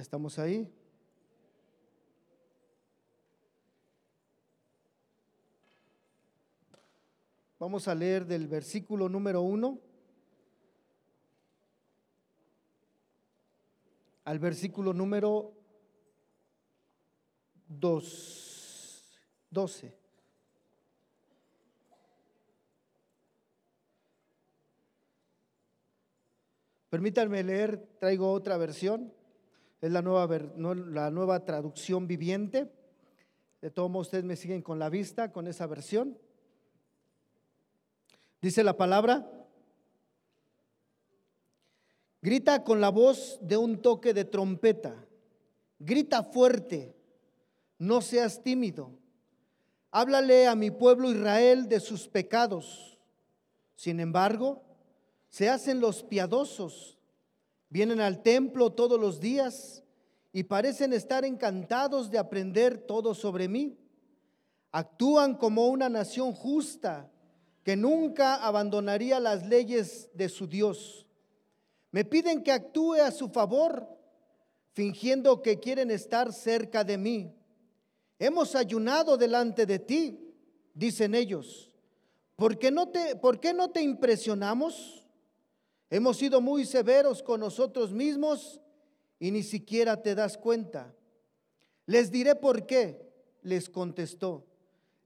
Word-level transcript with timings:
Estamos 0.00 0.38
ahí. 0.38 0.72
Vamos 7.58 7.88
a 7.88 7.94
leer 7.94 8.24
del 8.24 8.46
versículo 8.46 9.08
número 9.08 9.42
uno 9.42 9.80
al 14.24 14.38
versículo 14.38 14.92
número 14.92 15.54
dos, 17.66 19.18
doce. 19.50 19.96
Permítanme 26.90 27.42
leer, 27.42 27.86
traigo 27.98 28.30
otra 28.32 28.56
versión, 28.56 29.12
es 29.80 29.90
la 29.90 30.02
nueva, 30.02 30.38
la 30.56 31.10
nueva 31.10 31.44
traducción 31.44 32.06
viviente. 32.06 32.70
De 33.60 33.70
todos 33.70 33.90
modos, 33.90 34.08
ustedes 34.08 34.24
me 34.24 34.36
siguen 34.36 34.62
con 34.62 34.78
la 34.78 34.88
vista, 34.88 35.32
con 35.32 35.46
esa 35.46 35.66
versión. 35.66 36.18
Dice 38.40 38.62
la 38.62 38.76
palabra, 38.76 39.28
grita 42.22 42.62
con 42.62 42.80
la 42.80 42.90
voz 42.90 43.38
de 43.40 43.56
un 43.56 43.82
toque 43.82 44.14
de 44.14 44.24
trompeta, 44.24 44.94
grita 45.78 46.22
fuerte, 46.22 46.94
no 47.78 48.00
seas 48.00 48.42
tímido. 48.42 48.92
Háblale 49.90 50.46
a 50.46 50.54
mi 50.54 50.70
pueblo 50.70 51.10
Israel 51.10 51.68
de 51.68 51.80
sus 51.80 52.08
pecados. 52.08 52.98
Sin 53.74 54.00
embargo, 54.00 54.62
se 55.28 55.48
hacen 55.48 55.80
los 55.80 56.02
piadosos, 56.02 56.97
vienen 57.70 58.00
al 58.00 58.22
templo 58.22 58.70
todos 58.70 58.98
los 59.00 59.20
días 59.20 59.82
y 60.32 60.44
parecen 60.44 60.92
estar 60.92 61.24
encantados 61.24 62.10
de 62.10 62.18
aprender 62.18 62.78
todo 62.78 63.14
sobre 63.14 63.48
mí. 63.48 63.78
Actúan 64.70 65.34
como 65.34 65.68
una 65.68 65.88
nación 65.88 66.32
justa 66.32 67.10
que 67.64 67.76
nunca 67.76 68.34
abandonaría 68.36 69.20
las 69.20 69.46
leyes 69.46 70.08
de 70.14 70.28
su 70.28 70.46
Dios. 70.46 71.06
Me 71.90 72.04
piden 72.04 72.42
que 72.42 72.52
actúe 72.52 72.94
a 72.94 73.10
su 73.10 73.28
favor, 73.28 73.88
fingiendo 74.72 75.42
que 75.42 75.58
quieren 75.58 75.90
estar 75.90 76.32
cerca 76.32 76.84
de 76.84 76.98
mí. 76.98 77.34
Hemos 78.18 78.54
ayunado 78.54 79.16
delante 79.16 79.64
de 79.64 79.78
ti, 79.78 80.34
dicen 80.74 81.14
ellos. 81.14 81.70
¿Por 82.36 82.58
qué 82.58 82.70
no 82.70 82.88
te, 82.88 83.16
por 83.16 83.40
qué 83.40 83.52
no 83.52 83.70
te 83.70 83.82
impresionamos? 83.82 84.97
Hemos 85.90 86.18
sido 86.18 86.40
muy 86.40 86.64
severos 86.64 87.22
con 87.22 87.40
nosotros 87.40 87.92
mismos 87.92 88.60
y 89.18 89.30
ni 89.30 89.42
siquiera 89.42 90.02
te 90.02 90.14
das 90.14 90.36
cuenta. 90.36 90.94
Les 91.86 92.10
diré 92.10 92.34
por 92.34 92.66
qué, 92.66 93.10
les 93.42 93.68
contestó 93.70 94.48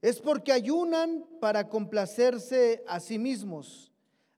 es 0.03 0.19
porque 0.19 0.51
ayunan 0.51 1.25
para 1.39 1.69
complacerse 1.69 2.83
a 2.87 2.99
sí 2.99 3.17
mismos. 3.17 3.93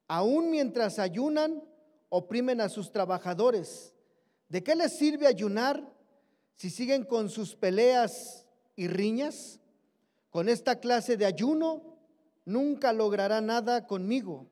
Aún 0.08 0.52
mientras 0.52 1.00
ayunan, 1.00 1.64
oprimen 2.10 2.62
a 2.62 2.70
sus 2.70 2.92
trabajadores. 2.92 3.92
¿De 4.48 4.64
qué 4.64 4.76
les 4.76 4.96
sirve 4.96 5.26
ayunar 5.26 5.92
si 6.54 6.70
siguen 6.70 7.04
con 7.04 7.30
sus 7.30 7.56
peleas 7.56 8.46
y 8.76 8.88
riñas? 8.88 9.60
Con 10.30 10.50
esta 10.50 10.80
clase 10.80 11.18
de 11.18 11.26
ayuno 11.26 11.98
nunca 12.46 12.94
logrará 12.94 13.42
nada 13.42 13.88
conmigo. 13.88 14.48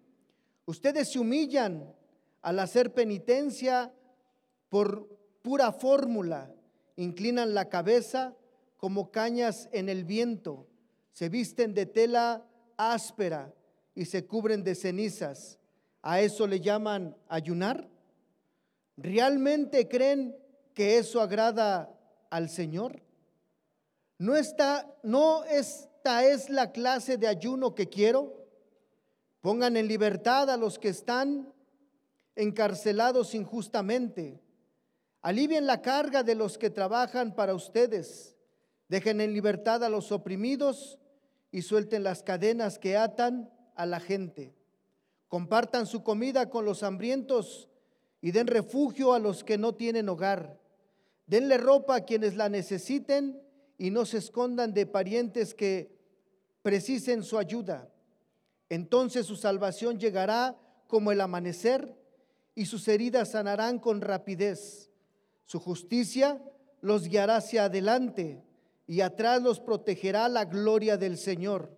Ustedes 0.65 1.11
se 1.11 1.19
humillan 1.19 1.93
al 2.41 2.59
hacer 2.59 2.93
penitencia 2.93 3.93
por 4.69 5.07
pura 5.41 5.71
fórmula, 5.71 6.53
inclinan 6.95 7.53
la 7.53 7.69
cabeza 7.69 8.35
como 8.77 9.11
cañas 9.11 9.69
en 9.71 9.89
el 9.89 10.03
viento 10.03 10.67
se 11.13 11.29
visten 11.29 11.73
de 11.73 11.85
tela 11.85 12.45
áspera 12.75 13.53
y 13.95 14.05
se 14.05 14.25
cubren 14.25 14.63
de 14.63 14.75
cenizas. 14.75 15.59
¿A 16.01 16.19
eso 16.19 16.47
le 16.47 16.59
llaman 16.59 17.15
ayunar? 17.29 17.87
¿Realmente 18.97 19.87
creen 19.87 20.35
que 20.73 20.97
eso 20.97 21.21
agrada 21.21 21.95
al 22.29 22.49
Señor? 22.49 23.03
No 24.17 24.35
está 24.35 24.91
no 25.03 25.43
esta 25.45 26.25
es 26.25 26.49
la 26.49 26.71
clase 26.71 27.17
de 27.17 27.27
ayuno 27.27 27.75
que 27.75 27.87
quiero. 27.87 28.42
Pongan 29.43 29.75
en 29.75 29.89
libertad 29.89 30.49
a 30.49 30.55
los 30.55 30.79
que 30.79 30.87
están 30.87 31.53
encarcelados 32.33 33.35
injustamente. 33.35 34.41
Alivien 35.21 35.67
la 35.67 35.81
carga 35.81 36.23
de 36.23 36.33
los 36.33 36.57
que 36.57 36.69
trabajan 36.69 37.35
para 37.35 37.53
ustedes. 37.53 38.37
Dejen 38.87 39.19
en 39.19 39.33
libertad 39.33 39.83
a 39.83 39.89
los 39.89 40.13
oprimidos 40.13 40.97
y 41.51 41.63
suelten 41.63 42.03
las 42.03 42.23
cadenas 42.23 42.79
que 42.79 42.95
atan 42.95 43.51
a 43.75 43.85
la 43.85 43.99
gente. 43.99 44.55
Compartan 45.27 45.87
su 45.87 46.03
comida 46.03 46.49
con 46.49 46.63
los 46.63 46.81
hambrientos 46.81 47.67
y 48.21 48.31
den 48.31 48.47
refugio 48.47 49.13
a 49.13 49.19
los 49.19 49.43
que 49.43 49.57
no 49.57 49.75
tienen 49.75 50.07
hogar. 50.07 50.57
Denle 51.27 51.57
ropa 51.57 51.97
a 51.97 52.05
quienes 52.05 52.37
la 52.37 52.47
necesiten 52.47 53.43
y 53.77 53.91
no 53.91 54.05
se 54.05 54.19
escondan 54.19 54.73
de 54.73 54.85
parientes 54.85 55.53
que 55.53 55.99
precisen 56.61 57.23
su 57.23 57.37
ayuda. 57.37 57.92
Entonces 58.73 59.27
su 59.27 59.35
salvación 59.35 59.99
llegará 59.99 60.57
como 60.87 61.11
el 61.11 61.21
amanecer 61.21 61.95
y 62.55 62.65
sus 62.65 62.87
heridas 62.87 63.29
sanarán 63.29 63.77
con 63.77 64.01
rapidez. 64.01 64.89
Su 65.45 65.59
justicia 65.59 66.41
los 66.81 67.07
guiará 67.07 67.35
hacia 67.35 67.65
adelante 67.65 68.43
y 68.87 69.01
atrás 69.01 69.43
los 69.43 69.59
protegerá 69.59 70.27
la 70.27 70.45
gloria 70.45 70.97
del 70.97 71.19
Señor. 71.19 71.77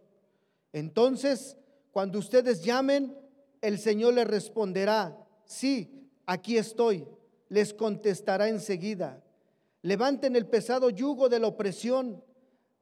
Entonces, 0.72 1.58
cuando 1.92 2.18
ustedes 2.18 2.64
llamen, 2.64 3.14
el 3.60 3.78
Señor 3.78 4.14
les 4.14 4.28
responderá, 4.28 5.18
sí, 5.44 6.10
aquí 6.26 6.58
estoy, 6.58 7.06
les 7.50 7.74
contestará 7.74 8.48
enseguida. 8.48 9.22
Levanten 9.82 10.38
el 10.38 10.48
pesado 10.48 10.90
yugo 10.90 11.28
de 11.28 11.40
la 11.40 11.48
opresión, 11.48 12.24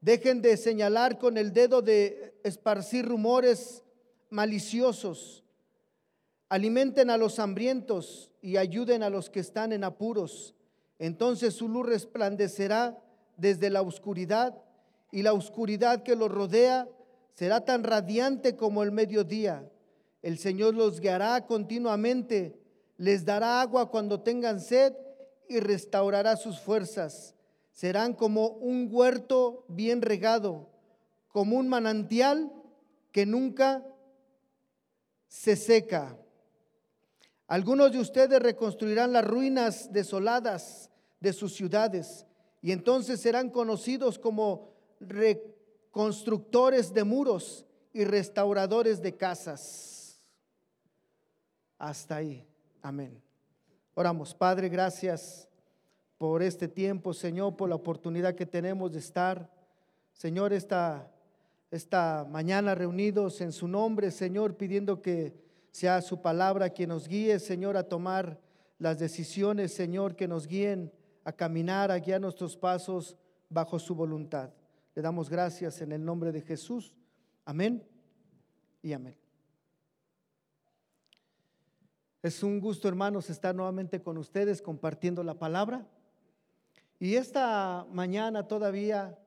dejen 0.02 0.44
de 0.44 0.56
señalar 0.56 1.18
con 1.18 1.36
el 1.36 1.52
dedo 1.52 1.82
de 1.82 2.40
esparcir 2.44 3.08
rumores 3.08 3.83
maliciosos, 4.34 5.44
alimenten 6.50 7.12
a 7.12 7.18
los 7.18 7.38
hambrientos 7.38 8.32
y 8.42 8.58
ayuden 8.58 9.04
a 9.04 9.12
los 9.12 9.30
que 9.30 9.40
están 9.40 9.72
en 9.72 9.84
apuros. 9.84 10.56
Entonces 10.98 11.54
su 11.54 11.70
luz 11.70 11.86
resplandecerá 11.86 12.98
desde 13.38 13.70
la 13.70 13.84
oscuridad 13.84 14.58
y 15.12 15.22
la 15.22 15.34
oscuridad 15.34 16.02
que 16.02 16.16
los 16.16 16.32
rodea 16.32 16.90
será 17.36 17.64
tan 17.64 17.84
radiante 17.84 18.56
como 18.56 18.82
el 18.82 18.92
mediodía. 18.92 19.70
El 20.24 20.40
Señor 20.40 20.74
los 20.74 21.00
guiará 21.00 21.46
continuamente, 21.46 22.60
les 22.98 23.26
dará 23.26 23.62
agua 23.62 23.92
cuando 23.92 24.22
tengan 24.22 24.60
sed 24.60 24.94
y 25.48 25.60
restaurará 25.60 26.38
sus 26.38 26.60
fuerzas. 26.60 27.36
Serán 27.72 28.14
como 28.14 28.48
un 28.48 28.90
huerto 28.92 29.64
bien 29.68 30.02
regado, 30.02 30.70
como 31.28 31.56
un 31.58 31.70
manantial 31.70 32.52
que 33.12 33.28
nunca 33.28 33.86
se 35.34 35.56
seca. 35.56 36.16
Algunos 37.48 37.92
de 37.92 37.98
ustedes 37.98 38.40
reconstruirán 38.40 39.12
las 39.12 39.26
ruinas 39.26 39.92
desoladas 39.92 40.92
de 41.20 41.34
sus 41.34 41.56
ciudades 41.56 42.28
y 42.62 42.72
entonces 42.72 43.20
serán 43.20 43.50
conocidos 43.50 44.20
como 44.20 44.70
reconstructores 45.00 46.94
de 46.94 47.04
muros 47.04 47.66
y 47.94 48.04
restauradores 48.04 49.02
de 49.02 49.18
casas. 49.18 50.22
Hasta 51.80 52.18
ahí. 52.18 52.48
Amén. 52.84 53.20
Oramos, 53.96 54.36
Padre, 54.36 54.70
gracias 54.70 55.50
por 56.20 56.44
este 56.44 56.68
tiempo, 56.68 57.12
Señor, 57.12 57.56
por 57.56 57.70
la 57.70 57.76
oportunidad 57.76 58.36
que 58.36 58.46
tenemos 58.46 58.92
de 58.92 59.00
estar, 59.00 59.50
Señor, 60.14 60.54
esta, 60.54 61.12
esta 61.74 62.28
mañana 62.30 62.76
reunidos 62.76 63.42
en 63.42 63.52
su 63.52 63.68
nombre, 63.68 64.12
Señor, 64.12 64.58
pidiendo 64.58 65.02
que 65.02 65.34
sea 65.72 66.04
su 66.04 66.22
palabra 66.22 66.70
quien 66.70 66.90
nos 66.90 67.08
guíe, 67.08 67.40
Señor, 67.40 67.78
a 67.78 67.90
tomar 67.90 68.40
las 68.78 69.00
decisiones, 69.00 69.74
Señor, 69.74 70.16
que 70.16 70.28
nos 70.28 70.46
guíen 70.46 70.94
a 71.24 71.32
caminar, 71.32 71.90
a 71.90 71.98
guiar 71.98 72.22
nuestros 72.22 72.56
pasos 72.56 73.18
bajo 73.50 73.80
su 73.80 73.96
voluntad. 73.96 74.52
Le 74.94 75.02
damos 75.02 75.32
gracias 75.32 75.82
en 75.82 75.92
el 75.94 76.06
nombre 76.06 76.32
de 76.32 76.42
Jesús. 76.42 76.94
Amén 77.44 77.84
y 78.84 78.94
amén. 78.94 79.16
Es 82.22 82.44
un 82.44 82.60
gusto, 82.60 82.88
hermanos, 82.88 83.32
estar 83.32 83.56
nuevamente 83.56 84.00
con 84.00 84.20
ustedes 84.20 84.62
compartiendo 84.62 85.24
la 85.24 85.40
palabra. 85.40 85.88
Y 87.00 87.16
esta 87.16 87.88
mañana 87.90 88.48
todavía 88.48 89.18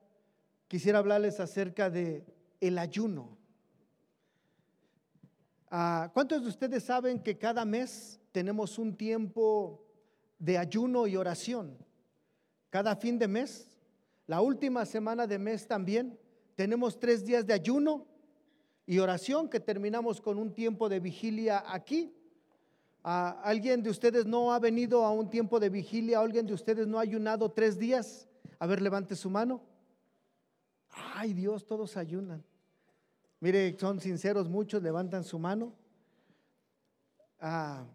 quisiera 0.69 0.99
hablarles 0.99 1.41
acerca 1.41 1.89
de 1.89 2.36
el 2.59 2.77
ayuno. 2.77 3.37
Ah, 5.69 6.11
¿Cuántos 6.13 6.43
de 6.43 6.49
ustedes 6.49 6.83
saben 6.83 7.21
que 7.21 7.37
cada 7.37 7.65
mes 7.65 8.19
tenemos 8.31 8.77
un 8.79 8.95
tiempo 8.95 9.83
de 10.39 10.57
ayuno 10.57 11.07
y 11.07 11.15
oración? 11.17 11.77
cada 12.69 12.95
fin 12.95 13.17
de 13.17 13.27
mes, 13.27 13.67
la 14.25 14.41
última 14.41 14.85
semana 14.85 15.25
de 15.25 15.39
mes 15.39 15.67
también. 15.67 16.17
Tenemos 16.55 16.99
tres 16.99 17.25
días 17.25 17.45
de 17.45 17.53
ayuno 17.53 18.05
y 18.85 18.99
oración 18.99 19.49
que 19.49 19.59
terminamos 19.59 20.21
con 20.21 20.37
un 20.37 20.53
tiempo 20.53 20.89
de 20.89 20.99
vigilia 20.99 21.63
aquí. 21.65 22.13
¿Alguien 23.03 23.81
de 23.81 23.89
ustedes 23.89 24.25
no 24.25 24.51
ha 24.51 24.59
venido 24.59 25.05
a 25.05 25.11
un 25.11 25.29
tiempo 25.29 25.59
de 25.59 25.69
vigilia? 25.69 26.19
¿Alguien 26.19 26.45
de 26.45 26.53
ustedes 26.53 26.87
no 26.87 26.99
ha 26.99 27.01
ayunado 27.01 27.49
tres 27.49 27.79
días? 27.79 28.27
A 28.59 28.67
ver, 28.67 28.81
levante 28.81 29.15
su 29.15 29.29
mano. 29.29 29.61
Ay 30.89 31.33
Dios, 31.33 31.65
todos 31.65 31.97
ayunan. 31.97 32.43
Mire, 33.39 33.77
son 33.79 33.99
sinceros, 33.99 34.49
muchos 34.49 34.81
levantan 34.81 35.23
su 35.23 35.37
mano. 35.37 35.73
Ah, 37.39 37.85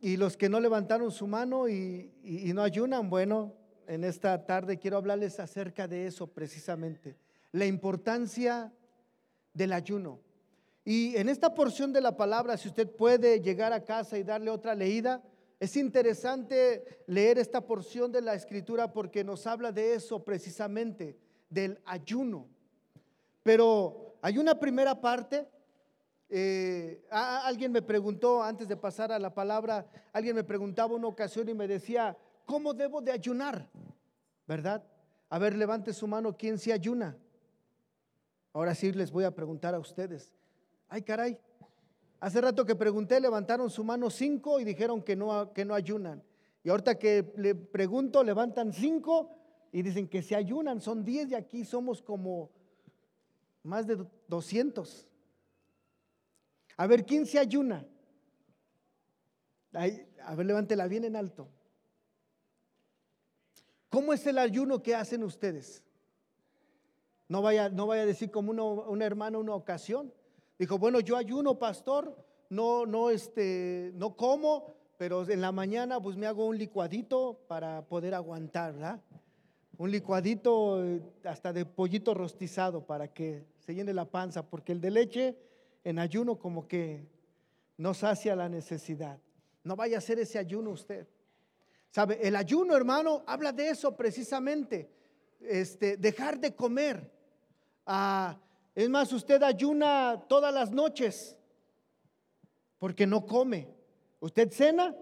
y 0.00 0.16
los 0.16 0.36
que 0.36 0.48
no 0.48 0.60
levantaron 0.60 1.10
su 1.10 1.26
mano 1.26 1.68
y, 1.68 2.12
no 2.54 2.62
ayunan, 2.62 3.10
bueno, 3.10 3.54
en 3.86 4.04
esta 4.04 4.46
tarde 4.46 4.78
quiero 4.78 4.96
hablarles 4.96 5.40
acerca 5.40 5.88
de 5.88 6.06
eso 6.06 6.26
precisamente, 6.28 7.16
la 7.52 7.66
importancia 7.66 8.72
del 9.52 9.72
ayuno. 9.72 10.20
Y 10.84 11.16
en 11.16 11.28
esta 11.28 11.54
porción 11.54 11.92
de 11.92 12.00
la 12.00 12.16
palabra, 12.16 12.56
si 12.56 12.68
usted 12.68 12.88
puede 12.88 13.40
llegar 13.40 13.72
a 13.72 13.84
casa 13.84 14.16
y 14.16 14.22
darle 14.22 14.50
otra 14.50 14.74
leída, 14.74 15.22
es 15.60 15.76
interesante 15.76 17.02
leer 17.06 17.38
esta 17.38 17.66
porción 17.66 18.12
de 18.12 18.22
la 18.22 18.34
escritura 18.34 18.92
porque 18.92 19.24
nos 19.24 19.46
habla 19.46 19.72
de 19.72 19.94
eso 19.94 20.24
precisamente, 20.24 21.18
del 21.50 21.80
ayuno. 21.84 22.46
Pero 23.42 24.16
hay 24.22 24.38
una 24.38 24.58
primera 24.58 25.00
parte 25.00 25.48
eh, 26.30 27.06
alguien 27.10 27.72
me 27.72 27.80
preguntó, 27.80 28.42
antes 28.42 28.68
de 28.68 28.76
pasar 28.76 29.10
a 29.12 29.18
la 29.18 29.32
palabra, 29.32 29.86
alguien 30.12 30.36
me 30.36 30.44
preguntaba 30.44 30.94
una 30.94 31.08
ocasión 31.08 31.48
y 31.48 31.54
me 31.54 31.66
decía, 31.66 32.16
¿cómo 32.44 32.74
debo 32.74 33.00
de 33.00 33.12
ayunar? 33.12 33.68
¿Verdad? 34.46 34.84
A 35.30 35.38
ver, 35.38 35.56
levante 35.56 35.92
su 35.92 36.06
mano, 36.06 36.36
¿quién 36.36 36.58
se 36.58 36.72
ayuna? 36.72 37.16
Ahora 38.52 38.74
sí 38.74 38.92
les 38.92 39.10
voy 39.10 39.24
a 39.24 39.34
preguntar 39.34 39.74
a 39.74 39.78
ustedes. 39.78 40.34
Ay, 40.88 41.02
caray. 41.02 41.38
Hace 42.20 42.40
rato 42.40 42.64
que 42.64 42.74
pregunté, 42.74 43.20
levantaron 43.20 43.70
su 43.70 43.84
mano 43.84 44.10
cinco 44.10 44.58
y 44.58 44.64
dijeron 44.64 45.02
que 45.02 45.14
no, 45.14 45.52
que 45.52 45.64
no 45.64 45.74
ayunan. 45.74 46.22
Y 46.64 46.70
ahorita 46.70 46.98
que 46.98 47.32
le 47.36 47.54
pregunto, 47.54 48.24
levantan 48.24 48.72
cinco 48.72 49.30
y 49.70 49.82
dicen 49.82 50.08
que 50.08 50.22
se 50.22 50.34
ayunan. 50.34 50.80
Son 50.80 51.04
diez 51.04 51.30
y 51.30 51.34
aquí 51.34 51.64
somos 51.64 52.02
como 52.02 52.50
más 53.62 53.86
de 53.86 54.04
doscientos. 54.26 55.06
A 56.76 56.86
ver, 56.86 57.04
¿quién 57.04 57.26
se 57.26 57.38
ayuna? 57.38 57.86
a 59.72 60.34
ver, 60.34 60.46
levántela 60.46 60.88
bien 60.88 61.04
en 61.04 61.14
alto. 61.14 61.48
¿Cómo 63.90 64.12
es 64.12 64.26
el 64.26 64.38
ayuno 64.38 64.82
que 64.82 64.94
hacen 64.94 65.22
ustedes? 65.22 65.84
No 67.28 67.42
vaya, 67.42 67.68
no 67.68 67.86
vaya 67.86 68.02
a 68.02 68.06
decir 68.06 68.30
como 68.30 68.50
un 68.50 69.02
hermano 69.02 69.38
una 69.38 69.54
ocasión. 69.54 70.12
Dijo, 70.58 70.78
bueno, 70.78 71.00
yo 71.00 71.16
ayuno, 71.16 71.58
pastor, 71.58 72.16
no, 72.50 72.84
no, 72.84 73.10
este, 73.10 73.92
no 73.94 74.16
como, 74.16 74.74
pero 74.96 75.28
en 75.28 75.40
la 75.40 75.52
mañana 75.52 76.00
pues 76.00 76.16
me 76.16 76.26
hago 76.26 76.46
un 76.46 76.58
licuadito 76.58 77.38
para 77.46 77.86
poder 77.86 78.14
aguantar, 78.14 78.74
¿verdad? 78.74 79.00
Un 79.76 79.92
licuadito 79.92 80.84
eh, 80.84 81.00
hasta 81.24 81.52
de 81.52 81.64
pollito 81.64 82.12
rostizado 82.12 82.84
para 82.84 83.06
que 83.06 83.46
se 83.60 83.74
llene 83.74 83.94
la 83.94 84.06
panza, 84.06 84.42
porque 84.42 84.72
el 84.72 84.80
de 84.80 84.90
leche 84.90 85.38
en 85.84 86.00
ayuno 86.00 86.40
como 86.40 86.66
que 86.66 87.06
no 87.76 87.94
sacia 87.94 88.34
la 88.34 88.48
necesidad. 88.48 89.20
No 89.62 89.76
vaya 89.76 89.96
a 89.96 89.98
hacer 89.98 90.18
ese 90.18 90.38
ayuno 90.38 90.70
usted. 90.70 91.06
¿Sabe? 91.90 92.18
El 92.20 92.34
ayuno, 92.34 92.76
hermano, 92.76 93.22
habla 93.26 93.52
de 93.52 93.68
eso 93.68 93.96
precisamente. 93.96 94.90
Este, 95.40 95.96
dejar 95.96 96.40
de 96.40 96.54
comer. 96.56 97.10
Ah, 97.86 98.36
es 98.84 98.88
más, 98.88 99.12
usted 99.12 99.42
ayuna 99.42 100.22
todas 100.28 100.54
las 100.54 100.70
noches 100.70 101.36
porque 102.78 103.08
no 103.08 103.26
come. 103.26 103.74
Usted 104.20 104.52
cena 104.52 104.94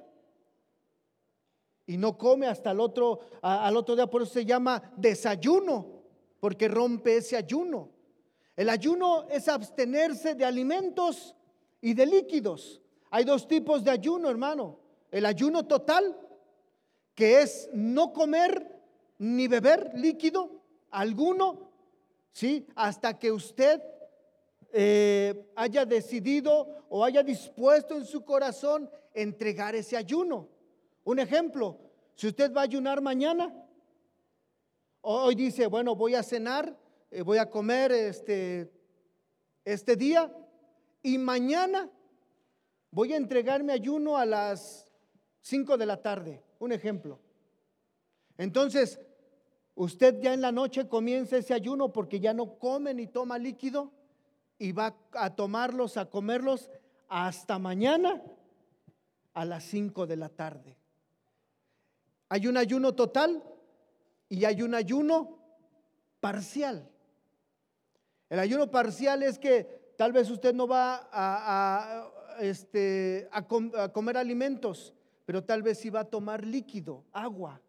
y 1.87 1.99
no 1.99 2.17
come 2.17 2.46
hasta 2.46 2.70
el 2.70 2.81
otro, 2.81 3.20
al 3.43 3.76
otro 3.76 3.94
día. 3.94 4.06
Por 4.06 4.23
eso 4.23 4.32
se 4.32 4.46
llama 4.46 4.82
desayuno, 4.96 6.05
porque 6.40 6.69
rompe 6.69 7.19
ese 7.19 7.37
ayuno. 7.37 7.90
El 8.56 8.70
ayuno 8.70 9.28
es 9.28 9.46
abstenerse 9.46 10.34
de 10.34 10.46
alimentos 10.46 11.37
y 11.82 11.93
de 11.93 12.06
líquidos. 12.06 12.81
Hay 13.11 13.25
dos 13.25 13.46
tipos 13.46 13.84
de 13.84 13.90
ayuno, 13.90 14.31
hermano. 14.31 14.81
El 15.11 15.26
ayuno 15.26 15.67
total, 15.67 16.19
que 17.14 17.43
es 17.43 17.69
no 17.75 18.14
comer 18.14 18.81
ni 19.19 19.49
beber 19.49 19.90
líquido 19.96 20.62
alguno, 20.90 21.66
¿sí? 22.37 22.67
Hasta 22.75 23.19
que 23.19 23.33
usted 23.33 23.83
eh, 24.71 25.50
haya 25.56 25.87
decidido 25.87 26.85
o 26.91 27.03
haya 27.03 27.23
dispuesto 27.23 27.97
en 27.97 28.05
su 28.05 28.27
corazón 28.27 28.91
entregar 29.15 29.75
ese 29.75 29.97
ayuno. 29.97 30.50
Un 31.05 31.19
ejemplo, 31.19 31.79
si 32.15 32.27
usted 32.27 32.53
va 32.53 32.61
a 32.61 32.65
ayunar 32.65 33.00
mañana, 33.00 33.55
hoy 35.00 35.35
dice, 35.35 35.67
bueno, 35.67 35.97
voy 35.97 36.15
a 36.15 36.23
cenar 36.23 36.77
eh, 37.11 37.23
voy 37.23 37.38
a 37.38 37.49
comer 37.49 37.91
este, 37.93 38.71
este 39.65 39.97
día 39.97 40.31
y 41.03 41.17
mañana 41.17 41.91
voy 42.91 43.15
a 43.15 43.17
entregarme 43.17 43.73
ayuno 43.73 44.19
a 44.19 44.27
las 44.27 44.93
5 45.41 45.79
de 45.79 45.87
la 45.87 46.03
tarde, 46.03 46.43
un 46.59 46.73
ejemplo. 46.73 47.19
Entonces, 48.37 49.00
usted 49.76 50.20
ya 50.20 50.34
en 50.34 50.40
la 50.40 50.50
noche 50.50 50.88
comienza 50.88 51.37
ese 51.37 51.55
ayuno 51.55 51.93
porque 51.93 52.19
ya 52.19 52.34
no 52.34 52.58
come 52.58 52.93
ni 52.93 53.06
toma 53.06 53.38
líquido 53.38 53.93
y 54.58 54.73
va 54.73 54.96
a 55.12 55.34
tomarlos, 55.34 55.96
a 55.96 56.06
comerlos 56.06 56.70
hasta 57.08 57.58
mañana 57.58 58.23
a 59.34 59.44
las 59.44 59.64
5 59.64 60.06
de 60.06 60.17
la 60.17 60.28
tarde. 60.31 60.76
Hay 62.28 62.46
un 62.46 62.56
ayuno 62.56 62.94
total 62.94 63.43
y 64.28 64.44
hay 64.44 64.62
un 64.62 64.75
ayuno 64.75 65.38
parcial. 66.20 66.88
El 68.29 68.40
ayuno 68.40 68.70
parcial 68.70 69.22
es 69.22 69.38
que 69.38 69.93
tal 69.96 70.12
vez 70.12 70.31
usted 70.31 70.55
no 70.55 70.67
va 70.67 71.08
a, 71.12 72.11
este, 72.40 73.29
a, 73.31 73.46
comer 73.46 74.17
alimentos, 74.17 74.94
pero 75.25 75.44
tal 75.44 75.62
vez 75.62 75.79
sí 75.79 75.91
va 75.91 76.01
a 76.01 76.05
tomar 76.10 76.44
líquido, 76.44 77.05
agua, 77.12 77.60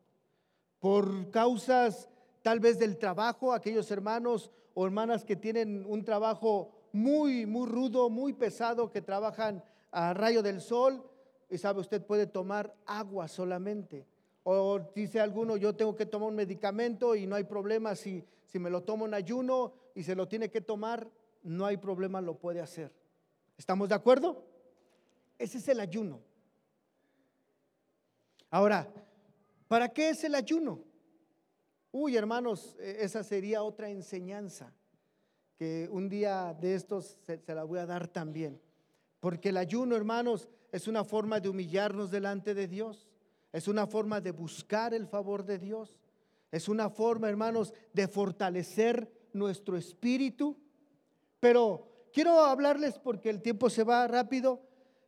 por 0.80 1.30
causas 1.32 2.10
tal 2.42 2.60
vez 2.60 2.80
del 2.80 2.98
trabajo, 2.98 3.54
aquellos 3.54 3.90
hermanos 3.92 4.52
o 4.74 4.86
hermanas 4.86 5.26
que 5.26 5.36
tienen 5.36 5.86
un 5.86 6.04
trabajo 6.06 6.72
muy, 6.92 7.46
muy 7.46 7.68
rudo, 7.68 8.10
muy 8.10 8.34
pesado, 8.34 8.92
que 8.92 9.02
trabajan 9.02 9.64
a 9.92 10.14
rayo 10.14 10.42
del 10.42 10.62
sol, 10.62 11.04
y 11.50 11.58
sabe, 11.58 11.80
usted 11.80 12.06
puede 12.06 12.28
tomar 12.28 12.76
agua 12.86 13.28
solamente. 13.28 14.06
O 14.44 14.80
dice 14.96 15.20
alguno, 15.20 15.58
yo 15.58 15.76
tengo 15.76 15.96
que 15.96 16.06
tomar 16.06 16.30
un 16.30 16.36
medicamento 16.36 17.16
y 17.16 17.28
no 17.28 17.36
hay 17.36 17.44
problema 17.44 17.96
si, 17.96 18.24
si 18.46 18.60
me 18.60 18.70
lo 18.70 18.84
tomo 18.84 19.06
en 19.06 19.14
ayuno 19.14 19.74
y 19.96 20.04
se 20.04 20.16
lo 20.16 20.28
tiene 20.28 20.50
que 20.50 20.62
tomar, 20.62 21.10
no 21.44 21.66
hay 21.66 21.78
problema, 21.78 22.22
lo 22.22 22.38
puede 22.38 22.62
hacer. 22.62 22.94
¿Estamos 23.58 23.90
de 23.90 23.96
acuerdo? 23.96 24.46
Ese 25.38 25.58
es 25.58 25.68
el 25.68 25.80
ayuno. 25.80 26.22
Ahora, 28.50 28.88
¿para 29.68 29.90
qué 29.90 30.10
es 30.10 30.24
el 30.24 30.36
ayuno? 30.36 30.84
Uy, 31.92 32.16
hermanos, 32.16 32.76
e, 32.80 32.98
esa 33.02 33.24
sería 33.24 33.64
otra 33.64 33.90
enseñanza 33.90 34.74
que 35.58 35.90
un 35.92 36.10
día 36.10 36.56
de 36.60 36.76
estos 36.76 37.18
se, 37.26 37.40
se, 37.40 37.56
la 37.56 37.64
voy 37.64 37.80
a 37.80 37.86
dar 37.86 38.08
también. 38.08 38.62
Porque 39.20 39.50
el 39.50 39.58
ayuno, 39.58 39.96
hermanos, 39.96 40.48
es 40.72 40.88
una 40.88 41.04
forma 41.04 41.40
de 41.40 41.50
humillarnos 41.50 42.12
delante 42.12 42.54
de 42.54 42.68
Dios. 42.68 43.08
Es 43.52 43.68
una 43.68 43.88
forma 43.88 44.22
de 44.22 44.32
buscar 44.32 44.94
el 44.94 45.08
favor 45.08 45.44
de 45.44 45.58
Dios. 45.58 45.98
Es 46.52 46.68
una 46.70 46.90
forma, 46.90 47.30
hermanos, 47.30 47.74
de 47.94 48.08
fortalecer 48.08 49.12
nuestro 49.34 49.78
espíritu. 49.78 50.58
Pero 51.40 52.08
quiero 52.14 52.40
hablarles, 52.40 53.00
porque 53.00 53.30
el 53.30 53.42
tiempo 53.42 53.70
se 53.70 53.84
va 53.84 54.08
rápido, 54.08 54.62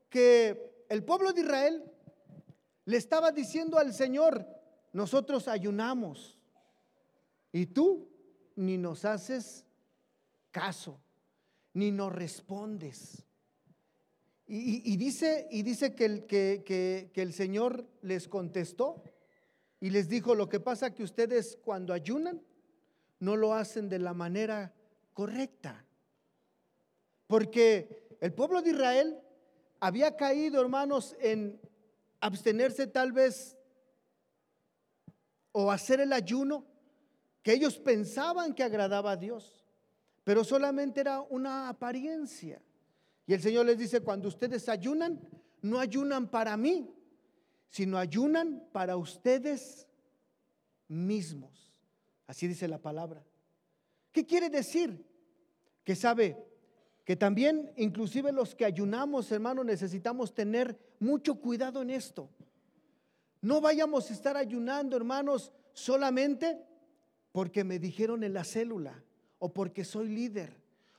que 0.10 0.86
el 0.90 1.04
pueblo 1.04 1.34
de 1.34 1.42
Israel 1.42 1.84
le 2.90 2.98
estaba 2.98 3.32
diciendo 3.32 3.78
al 3.78 3.94
Señor, 3.94 4.48
nosotros 4.94 5.48
ayunamos 5.48 6.40
y 7.52 7.68
tú 7.68 8.10
ni 8.56 8.80
nos 8.80 9.06
haces 9.06 9.64
caso, 10.50 11.00
ni 11.76 11.92
nos 11.92 12.12
respondes. 12.12 13.24
Y, 14.48 14.98
dice, 14.98 15.48
y 15.52 15.62
dice 15.62 15.94
que, 15.94 16.06
el, 16.06 16.26
que, 16.26 16.64
que 16.66 17.22
el 17.22 17.32
Señor 17.34 17.88
les 18.02 18.28
contestó 18.28 19.04
y 19.80 19.92
les 19.92 20.10
dijo, 20.10 20.34
lo 20.34 20.50
que 20.50 20.60
pasa 20.60 20.96
que 20.96 21.04
ustedes 21.04 21.60
cuando 21.64 21.94
ayunan, 21.94 22.42
no 23.20 23.36
lo 23.36 23.54
hacen 23.54 23.88
de 23.88 24.00
la 24.00 24.16
manera 24.16 24.74
correcta. 25.14 25.86
Porque 27.28 28.18
el 28.20 28.34
pueblo 28.34 28.64
de 28.64 28.72
Israel 28.72 29.20
había 29.80 30.18
caído, 30.18 30.60
hermanos, 30.60 31.16
en 31.20 31.62
abstenerse 32.22 32.88
tal 32.88 33.12
vez 33.12 33.58
o 35.52 35.72
hacer 35.72 36.00
el 36.00 36.14
ayuno 36.14 36.66
que 37.42 37.54
ellos 37.54 37.78
pensaban 37.78 38.54
que 38.54 38.64
agradaba 38.64 39.12
a 39.12 39.18
Dios, 39.18 39.66
pero 40.24 40.44
solamente 40.44 41.02
era 41.02 41.22
una 41.22 41.70
apariencia. 41.70 42.62
Y 43.26 43.34
el 43.34 43.42
Señor 43.42 43.66
les 43.66 43.78
dice, 43.78 44.02
cuando 44.02 44.28
ustedes 44.28 44.68
ayunan, 44.70 45.20
no 45.62 45.80
ayunan 45.80 46.30
para 46.30 46.58
mí, 46.58 46.94
sino 47.70 47.98
ayunan 47.98 48.68
para 48.72 48.98
ustedes 48.98 49.88
mismos. 50.88 51.72
Así 52.28 52.48
dice 52.48 52.68
la 52.68 52.80
palabra. 52.80 53.24
¿Qué 54.12 54.26
quiere 54.26 54.50
decir? 54.50 55.06
Que 55.84 55.96
sabe 55.96 56.49
que 57.10 57.16
también, 57.16 57.72
inclusive 57.76 58.32
los 58.32 58.54
que 58.54 58.66
ayunamos, 58.66 59.32
hermano, 59.32 59.64
necesitamos 59.64 60.32
tener 60.36 60.78
mucho 61.00 61.42
cuidado 61.42 61.82
en 61.82 61.90
esto. 61.90 62.30
No 63.42 63.62
vayamos 63.62 64.12
a 64.12 64.14
estar 64.14 64.38
ayunando, 64.38 64.96
hermanos, 64.96 65.52
solamente 65.74 66.62
porque 67.32 67.64
me 67.64 67.80
dijeron 67.80 68.24
en 68.24 68.36
la 68.36 68.44
célula, 68.44 69.04
o 69.40 69.52
porque 69.52 69.84
soy 69.84 70.10
líder, 70.10 70.56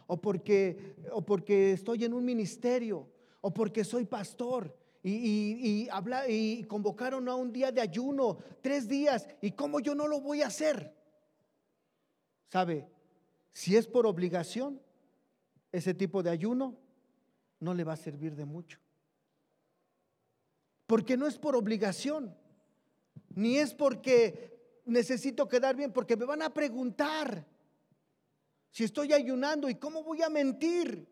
o 0.09 0.21
porque, 0.21 0.97
o 1.13 1.23
porque 1.25 1.75
estoy 1.75 2.03
en 2.05 2.13
un 2.13 2.25
ministerio, 2.25 3.07
o 3.41 3.55
porque 3.55 3.85
soy 3.85 4.05
pastor. 4.05 4.77
Y, 5.05 5.87
habla, 5.93 6.29
y 6.29 6.65
convocaron 6.65 7.29
a 7.29 7.37
un 7.37 7.53
día 7.53 7.71
de 7.71 7.83
ayuno, 7.83 8.39
tres 8.63 8.89
días, 8.89 9.29
y 9.41 9.53
cómo 9.53 9.79
yo 9.79 9.95
no 9.95 10.09
lo 10.09 10.21
voy 10.21 10.43
a 10.43 10.49
hacer. 10.49 10.93
¿Sabe? 12.49 12.89
Si 13.53 13.77
es 13.77 13.87
por 13.87 14.09
obligación, 14.09 14.81
ese 15.73 15.95
tipo 15.95 16.23
de 16.23 16.31
ayuno 16.31 16.77
no 17.61 17.75
le 17.75 17.85
va 17.85 17.93
a 17.93 17.97
servir 17.97 18.35
de 18.35 18.45
mucho. 18.45 18.79
Porque 20.87 21.17
no 21.17 21.27
es 21.27 21.39
por 21.39 21.55
obligación, 21.55 22.35
ni 23.35 23.59
es 23.59 23.75
porque 23.75 24.81
necesito 24.87 25.47
quedar 25.49 25.77
bien, 25.77 25.93
porque 25.93 26.17
me 26.17 26.25
van 26.25 26.43
a 26.43 26.53
preguntar 26.53 27.47
si 28.71 28.85
estoy 28.85 29.13
ayunando 29.13 29.69
y 29.69 29.77
cómo 29.77 30.03
voy 30.03 30.23
a 30.23 30.31
mentir. 30.31 31.07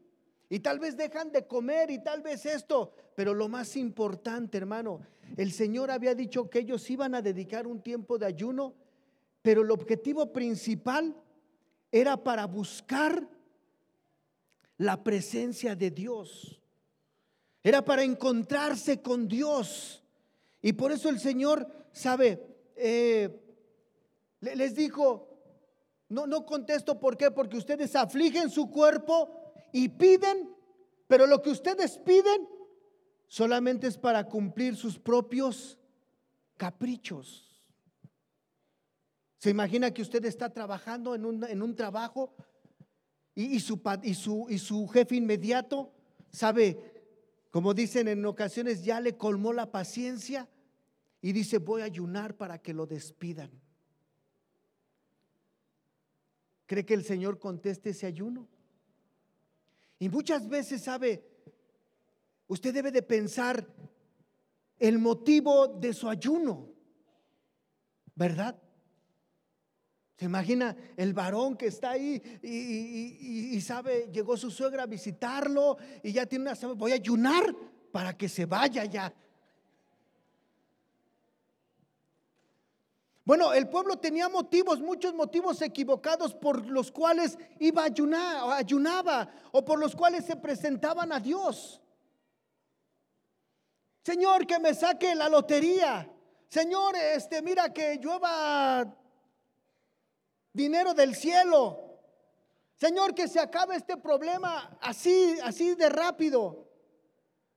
Y 0.51 0.61
tal 0.61 0.79
vez 0.79 0.97
dejan 0.97 1.31
de 1.31 1.47
comer 1.47 1.91
y 1.91 2.03
tal 2.03 2.23
vez 2.23 2.47
esto. 2.47 2.93
Pero 3.15 3.35
lo 3.35 3.49
más 3.49 3.77
importante, 3.77 4.57
hermano, 4.57 5.01
el 5.37 5.53
Señor 5.53 5.91
había 5.91 6.15
dicho 6.15 6.49
que 6.49 6.61
ellos 6.61 6.89
iban 6.91 7.15
a 7.15 7.23
dedicar 7.23 7.67
un 7.67 7.83
tiempo 7.83 8.19
de 8.19 8.27
ayuno, 8.27 8.75
pero 9.43 9.63
el 9.63 9.71
objetivo 9.71 10.33
principal 10.33 11.15
era 11.93 12.17
para 12.17 12.47
buscar 12.47 13.29
la 14.79 15.03
presencia 15.03 15.77
de 15.77 15.91
Dios. 15.91 16.61
Era 17.63 17.85
para 17.85 18.03
encontrarse 18.03 19.03
con 19.03 19.29
Dios. 19.29 20.03
Y 20.63 20.73
por 20.73 20.93
eso 20.93 21.09
el 21.09 21.21
Señor, 21.21 21.69
sabe, 21.93 22.41
eh, 22.77 23.29
les 24.41 24.75
dijo, 24.75 25.29
no, 26.09 26.27
no 26.27 26.47
contesto 26.47 26.99
por 26.99 27.17
qué, 27.17 27.31
porque 27.31 27.57
ustedes 27.57 27.95
afligen 27.95 28.51
su 28.51 28.71
cuerpo 28.71 29.53
y 29.73 29.89
piden, 29.89 30.55
pero 31.07 31.27
lo 31.27 31.43
que 31.43 31.51
ustedes 31.51 31.99
piden 31.99 32.49
solamente 33.27 33.87
es 33.87 33.99
para 33.99 34.25
cumplir 34.25 34.77
sus 34.77 34.99
propios 34.99 35.79
caprichos. 36.57 37.45
¿Se 39.39 39.51
imagina 39.51 39.93
que 39.93 40.03
usted 40.03 40.25
está 40.25 40.51
trabajando 40.51 41.15
en 41.15 41.25
un, 41.25 41.45
en 41.45 41.63
un 41.63 41.75
trabajo 41.77 42.35
y, 43.39 43.61
su, 43.61 43.81
y, 44.03 44.15
su, 44.15 44.47
y 44.49 44.59
su 44.59 44.89
jefe 44.89 45.15
inmediato 45.15 45.93
sabe, 46.33 46.77
como 47.53 47.73
dicen 47.73 48.09
en 48.09 48.27
ocasiones, 48.27 48.83
ya 48.83 49.01
le 49.01 49.17
colmó 49.17 49.53
la 49.53 49.71
paciencia 49.71 50.49
y 51.23 51.33
dice, 51.33 51.59
voy 51.59 51.83
a 51.83 51.85
ayunar 51.85 52.37
para 52.37 52.59
que 52.59 52.75
lo 52.75 52.85
despidan? 52.85 53.51
¿Cree 56.67 56.85
que 56.85 56.95
el 56.95 57.05
Señor 57.05 57.39
conteste 57.39 57.91
ese 57.91 58.07
ayuno? 58.07 58.49
Y 60.01 60.09
muchas 60.09 60.49
veces, 60.49 60.83
sabe, 60.83 61.25
usted 62.49 62.75
debe 62.75 62.91
de 62.91 63.03
pensar 63.03 63.73
el 64.81 64.99
motivo 64.99 65.69
de 65.69 65.93
su 65.93 66.09
ayuno, 66.09 66.73
¿verdad? 68.17 68.61
¿Se 70.19 70.25
imagina 70.25 70.77
el 70.97 71.15
varón 71.15 71.57
que 71.57 71.69
está 71.69 71.91
ahí 71.91 72.21
y, 72.43 73.61
sabe, 73.61 74.11
llegó 74.13 74.37
su 74.37 74.51
suegra 74.51 74.83
a 74.83 74.87
visitarlo 74.87 75.79
y 76.03 76.11
ya 76.11 76.27
tiene 76.27 76.51
una, 76.51 76.75
voy 76.75 76.91
a 76.91 76.97
ayunar 76.97 77.55
para 77.93 78.17
que 78.17 78.29
se 78.29 78.45
vaya 78.45 78.85
ya. 78.85 79.15
Bueno, 83.25 83.53
el 83.53 83.69
pueblo 83.69 83.97
tenía 83.99 84.29
motivos, 84.29 84.81
muchos 84.81 85.15
motivos 85.15 85.63
equivocados 85.63 86.35
por 86.35 86.67
los 86.67 86.91
cuales 86.91 87.39
iba 87.61 87.83
a 87.83 87.87
ayunar, 87.87 88.43
o 88.43 88.51
ayunaba, 88.51 89.31
o 89.53 89.65
por 89.65 89.79
los 89.79 89.95
cuales 89.95 90.25
se 90.25 90.35
presentaban 90.35 91.13
a 91.13 91.21
Dios. 91.21 91.81
Señor, 94.03 94.49
que 94.49 94.59
me 94.59 94.75
saque 94.75 95.15
la 95.15 95.29
lotería. 95.29 96.11
Señor, 96.49 96.97
este, 96.97 97.41
mira 97.41 97.73
que 97.73 98.01
llueva 98.03 98.97
dinero 100.53 100.95
del 100.95 101.15
cielo. 101.15 102.01
Señor, 102.75 103.15
que 103.15 103.29
se 103.29 103.41
acabe 103.41 103.77
este 103.77 103.97
problema 103.97 104.79
así, 104.81 105.37
así 105.43 105.75
de 105.75 105.89
rápido. 105.89 106.69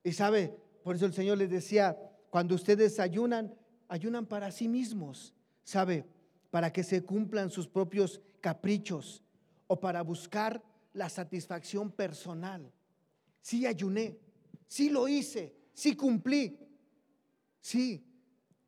Y 0.03 0.13
sabe, 0.13 0.55
por 0.83 0.95
eso 0.95 1.05
el 1.05 1.13
Señor 1.13 1.38
les 1.38 1.50
decía, 1.50 1.98
cuando 2.29 2.55
ustedes 2.55 3.00
ayunan, 3.00 3.53
ayunan 3.88 4.25
para 4.25 4.51
sí 4.51 4.67
mismos 4.67 5.36
¿Sabe? 5.63 6.05
Para 6.50 6.71
que 6.74 6.83
se 6.83 7.03
cumplan 7.03 7.50
sus 7.50 7.67
propios 7.67 8.21
caprichos 8.41 9.24
o 9.67 9.79
para 9.79 10.01
buscar 10.01 10.62
la 10.93 11.10
satisfacción 11.10 11.91
personal. 11.91 12.71
Sí 13.41 13.65
ayuné, 13.65 14.17
sí 14.67 14.89
lo 14.89 15.07
hice, 15.07 15.55
sí 15.74 15.95
cumplí, 15.95 16.60
sí. 17.60 18.05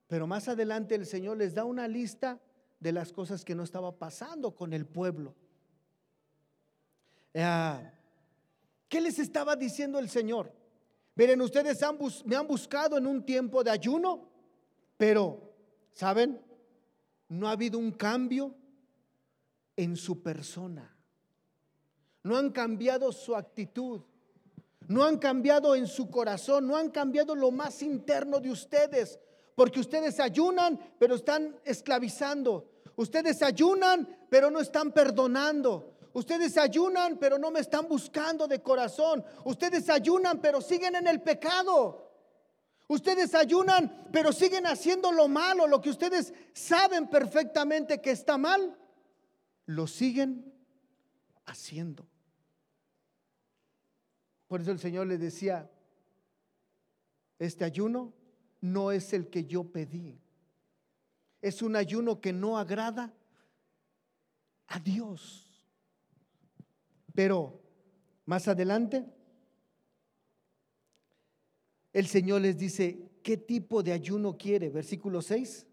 Pero 0.07 0.27
más 0.27 0.47
adelante 0.47 0.95
el 0.95 1.05
Señor 1.05 1.37
les 1.37 1.53
da 1.53 1.65
una 1.65 1.87
lista 1.87 2.39
de 2.83 2.91
las 2.91 3.11
cosas 3.11 3.43
que 3.43 3.55
no 3.55 3.63
estaba 3.63 3.97
pasando 3.97 4.53
con 4.53 4.73
el 4.73 4.85
pueblo. 4.85 5.33
Ah, 7.33 7.81
¿Qué 8.87 9.01
les 9.01 9.17
estaba 9.17 9.55
diciendo 9.55 9.97
el 9.97 10.09
Señor? 10.09 10.51
Miren, 11.15 11.41
ustedes 11.41 11.79
me 12.25 12.35
han 12.35 12.47
buscado 12.47 12.97
en 12.97 13.07
un 13.07 13.25
tiempo 13.25 13.63
de 13.63 13.71
ayuno, 13.71 14.29
pero, 14.97 15.55
¿saben? 15.93 16.39
no 17.33 17.47
ha 17.47 17.51
habido 17.51 17.79
un 17.79 17.91
cambio 17.91 18.53
en 19.75 19.95
su 19.95 20.21
persona. 20.21 20.95
No 22.21 22.37
han 22.37 22.51
cambiado 22.51 23.11
su 23.11 23.35
actitud. 23.35 24.01
No 24.87 25.03
han 25.03 25.17
cambiado 25.17 25.75
en 25.75 25.87
su 25.87 26.09
corazón. 26.09 26.67
No 26.67 26.77
han 26.77 26.91
cambiado 26.91 27.35
lo 27.35 27.51
más 27.51 27.81
interno 27.81 28.39
de 28.39 28.51
ustedes. 28.51 29.19
Porque 29.55 29.79
ustedes 29.79 30.19
ayunan, 30.19 30.79
pero 30.99 31.15
están 31.15 31.57
esclavizando. 31.63 32.69
Ustedes 32.95 33.41
ayunan, 33.41 34.07
pero 34.29 34.51
no 34.51 34.59
están 34.59 34.91
perdonando. 34.91 35.93
Ustedes 36.13 36.57
ayunan, 36.57 37.17
pero 37.17 37.39
no 37.39 37.50
me 37.50 37.59
están 37.59 37.88
buscando 37.88 38.47
de 38.47 38.62
corazón. 38.62 39.25
Ustedes 39.45 39.89
ayunan, 39.89 40.39
pero 40.39 40.62
siguen 40.62 40.95
en 40.95 41.07
el 41.07 41.21
pecado. 41.21 42.12
Ustedes 42.88 43.33
ayunan, 43.33 44.07
pero 44.12 44.31
siguen 44.31 44.67
haciendo 44.67 45.12
lo 45.12 45.27
malo, 45.27 45.67
lo 45.67 45.81
que 45.81 45.89
ustedes 45.89 46.33
saben 46.53 47.09
perfectamente 47.09 48.01
que 48.01 48.12
está 48.12 48.38
mal, 48.38 48.77
lo 49.65 49.88
siguen 49.88 50.53
haciendo. 51.45 52.05
Por 54.47 54.62
eso 54.62 54.71
el 54.71 54.79
Señor 54.79 55.07
le 55.07 55.17
decía, 55.17 55.71
este 57.39 57.65
ayuno 57.65 58.13
no 58.62 58.91
es 58.91 59.13
el 59.13 59.29
que 59.29 59.45
yo 59.45 59.63
pedí. 59.63 60.22
Es 61.43 61.62
un 61.62 61.75
ayuno 61.75 62.21
que 62.21 62.31
no 62.31 62.57
agrada 62.57 63.13
a 64.67 64.79
Dios. 64.79 65.62
Pero 67.13 67.62
más 68.25 68.47
adelante 68.47 69.05
el 71.91 72.07
Señor 72.07 72.39
les 72.39 72.57
dice, 72.57 73.12
¿qué 73.21 73.35
tipo 73.35 73.83
de 73.83 73.91
ayuno 73.91 74.38
quiere? 74.38 74.69
Versículo 74.69 75.21
6. 75.21 75.67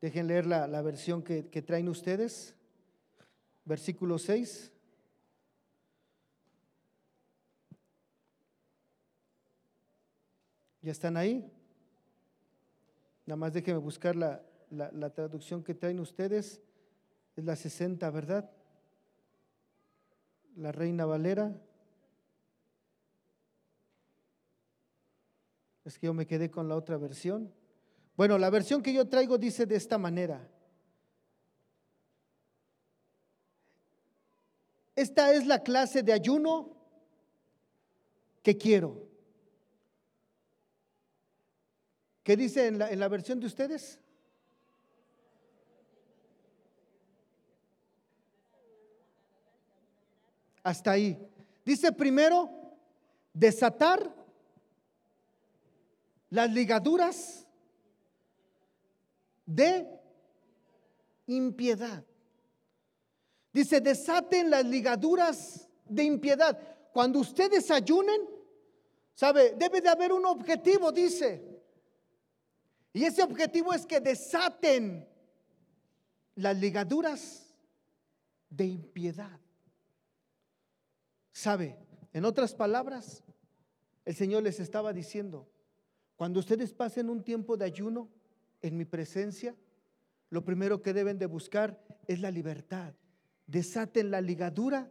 Dejen 0.00 0.26
leer 0.26 0.44
la, 0.44 0.82
versión 0.82 1.22
que, 1.22 1.48
que 1.48 1.62
traen 1.62 1.88
ustedes. 1.88 2.56
Versículo 3.64 4.18
6. 4.18 4.72
¿Ya 10.88 10.92
están 10.92 11.18
ahí? 11.18 11.44
Nada 13.26 13.36
más 13.36 13.52
déjenme 13.52 13.78
buscar 13.78 14.16
la, 14.16 14.42
la, 14.70 15.10
traducción 15.10 15.62
que 15.62 15.74
traen 15.74 16.00
ustedes 16.00 16.62
es 17.36 17.44
la 17.44 17.56
60, 17.56 18.08
¿verdad? 18.08 18.50
la 20.56 20.72
Reina 20.72 21.04
Valera. 21.04 21.54
Es 25.84 25.98
que 25.98 26.06
yo 26.06 26.14
me 26.14 26.26
quedé 26.26 26.50
con 26.50 26.70
la 26.70 26.76
otra 26.76 26.96
versión. 26.96 27.52
Bueno, 28.16 28.38
la 28.38 28.48
versión 28.48 28.80
que 28.80 28.94
yo 28.94 29.06
traigo 29.06 29.36
dice 29.36 29.66
de 29.66 29.76
esta 29.76 29.98
manera. 29.98 30.48
Esta 34.96 35.34
es 35.34 35.46
la 35.46 35.62
clase 35.62 36.02
de 36.02 36.14
ayuno 36.14 36.74
que 38.42 38.56
quiero. 38.56 39.07
¿Qué 42.28 42.36
dice 42.36 42.66
en 42.66 42.78
la, 42.78 42.90
en 42.90 43.00
la 43.00 43.08
versión 43.08 43.40
de 43.40 43.46
ustedes? 43.46 43.98
Hasta 50.62 50.90
ahí. 50.90 51.18
Dice 51.64 51.90
primero, 51.90 52.50
desatar 53.32 54.14
las 56.28 56.50
ligaduras 56.52 57.46
de 59.46 59.88
impiedad. 61.28 62.04
Dice, 63.54 63.80
desaten 63.80 64.50
las 64.50 64.66
ligaduras 64.66 65.66
de 65.86 66.04
impiedad. 66.04 66.58
Cuando 66.92 67.20
ustedes 67.20 67.70
ayunen, 67.70 68.20
¿sabe? 69.14 69.54
Debe 69.56 69.80
de 69.80 69.88
haber 69.88 70.12
un 70.12 70.26
objetivo, 70.26 70.92
dice. 70.92 71.47
Y 72.98 73.04
ese 73.04 73.22
objetivo 73.22 73.72
es 73.72 73.86
que 73.86 74.00
desaten 74.00 75.06
las 76.34 76.58
ligaduras 76.58 77.54
de 78.50 78.66
impiedad. 78.66 79.38
¿Sabe? 81.30 81.78
En 82.12 82.24
otras 82.24 82.56
palabras, 82.56 83.22
el 84.04 84.16
Señor 84.16 84.42
les 84.42 84.58
estaba 84.58 84.92
diciendo, 84.92 85.48
cuando 86.16 86.40
ustedes 86.40 86.74
pasen 86.74 87.08
un 87.08 87.22
tiempo 87.22 87.56
de 87.56 87.66
ayuno 87.66 88.10
en 88.62 88.76
mi 88.76 88.84
presencia, 88.84 89.54
lo 90.30 90.44
primero 90.44 90.82
que 90.82 90.92
deben 90.92 91.20
de 91.20 91.26
buscar 91.26 91.80
es 92.08 92.18
la 92.18 92.32
libertad. 92.32 92.94
Desaten 93.46 94.10
la 94.10 94.20
ligadura 94.20 94.90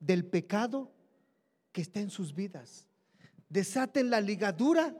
del 0.00 0.24
pecado 0.24 0.94
que 1.72 1.82
está 1.82 2.00
en 2.00 2.08
sus 2.08 2.34
vidas. 2.34 2.88
Desaten 3.50 4.08
la 4.08 4.22
ligadura 4.22 4.96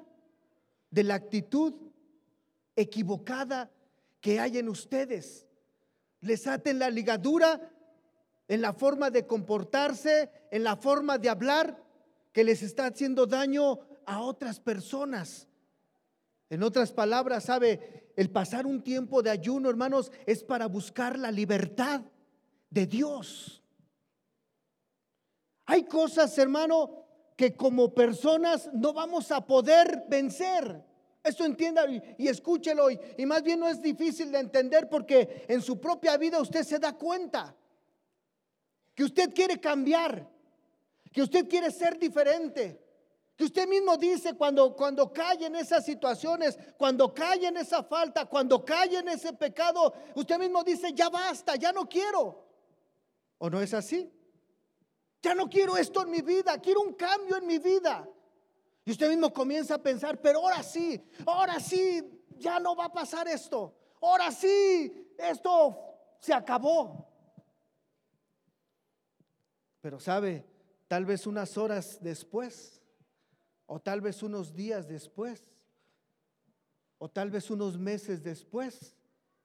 de 0.91 1.05
la 1.05 1.15
actitud 1.15 1.85
equivocada 2.77 3.71
que 4.21 4.41
hay 4.41 4.59
en 4.59 4.69
ustedes. 4.69 5.47
Desaten 6.21 6.79
la 6.79 6.91
ligadura 6.91 7.71
en 8.49 8.61
la 8.61 8.73
forma 8.73 9.11
de 9.11 9.27
comportarse, 9.27 10.31
en 10.51 10.65
la 10.65 10.77
forma 10.77 11.19
de 11.19 11.29
hablar, 11.29 11.83
que 12.33 12.45
les 12.45 12.63
está 12.63 12.87
haciendo 12.87 13.27
daño 13.27 13.81
a 14.07 14.21
otras 14.21 14.61
personas. 14.61 15.49
En 16.51 16.63
otras 16.63 16.93
palabras, 16.93 17.45
sabe, 17.45 18.13
el 18.17 18.31
pasar 18.31 18.67
un 18.67 18.83
tiempo 18.83 19.23
de 19.23 19.31
ayuno, 19.31 19.71
hermanos, 19.71 20.13
es 20.27 20.45
para 20.45 20.67
buscar 20.67 21.19
la 21.19 21.31
libertad 21.31 22.03
de 22.71 22.87
Dios. 22.87 23.63
Hay 25.67 25.85
cosas, 25.85 26.37
hermano, 26.39 27.05
que 27.37 27.57
como 27.57 27.95
personas 27.95 28.71
no 28.73 28.93
vamos 28.93 29.33
a 29.33 29.47
poder 29.47 30.05
vencer. 30.09 30.85
Esto 31.25 31.45
entienda 31.45 31.85
y, 31.89 32.29
escúchelo. 32.29 32.91
y 32.91 33.27
más 33.27 33.43
bien 33.43 33.59
no 33.59 33.67
es 33.67 33.83
difícil 33.83 34.31
de 34.31 34.39
entender 34.39 34.89
porque 34.89 35.47
en 35.49 35.61
su 35.63 35.81
propia 35.81 36.17
vida 36.17 36.41
usted 36.41 36.63
se 36.63 36.79
da 36.79 36.93
cuenta 36.93 37.57
que 38.95 39.05
usted 39.05 39.35
quiere 39.35 39.59
cambiar, 39.59 40.29
que 41.11 41.23
usted 41.23 41.49
quiere 41.49 41.71
ser 41.71 41.99
diferente. 41.99 42.81
Que 43.37 43.45
usted 43.45 43.67
mismo 43.67 43.97
dice 43.97 44.35
cuando, 44.35 44.77
cuando 44.77 45.13
cae 45.13 45.47
en 45.47 45.57
esas 45.57 45.85
situaciones, 45.85 46.57
cuando 46.77 47.13
cae 47.13 47.47
en 47.47 47.57
esa 47.57 47.83
falta, 47.83 48.27
cuando 48.27 48.65
cae 48.65 48.97
en 48.97 49.09
ese 49.09 49.33
pecado, 49.33 49.93
usted 50.15 50.39
mismo 50.39 50.63
dice, 50.63 50.93
ya 50.93 51.09
basta, 51.09 51.57
ya 51.57 51.73
no 51.73 51.89
quiero. 51.89 52.45
¿O 53.39 53.51
no 53.51 53.61
es 53.61 53.75
así? 53.75 54.13
Ya 55.21 55.35
no 55.35 55.49
quiero 55.49 55.77
esto 55.77 56.03
en 56.03 56.11
mi 56.11 56.21
vida, 56.21 56.61
quiero 56.61 56.83
un 56.83 56.93
cambio 56.93 57.37
en 57.37 57.47
mi 57.47 57.59
vida. 57.59 58.09
Y 58.85 58.91
usted 58.91 59.09
mismo 59.09 59.33
comienza 59.33 59.77
a 59.77 59.83
pensar, 59.83 60.21
pero 60.21 60.41
ahora 60.41 60.63
sí, 60.63 61.03
ahora 61.27 61.59
sí, 61.59 62.23
ya 62.37 62.61
no 62.61 62.77
va 62.77 62.87
a 62.87 62.93
pasar 62.93 63.27
esto. 63.29 63.75
Ahora 64.01 64.31
sí, 64.31 65.15
esto 65.17 65.79
se 66.21 66.35
acabó. 66.35 67.09
Pero 69.81 69.99
sabe, 69.99 70.47
tal 70.89 71.07
vez 71.07 71.27
unas 71.27 71.57
horas 71.57 71.99
después, 72.03 72.83
o 73.67 73.81
tal 73.81 74.01
vez 74.01 74.23
unos 74.23 74.55
días 74.55 74.87
después, 74.87 75.43
o 76.99 77.09
tal 77.09 77.31
vez 77.31 77.51
unos 77.51 77.79
meses 77.79 78.23
después, 78.23 78.97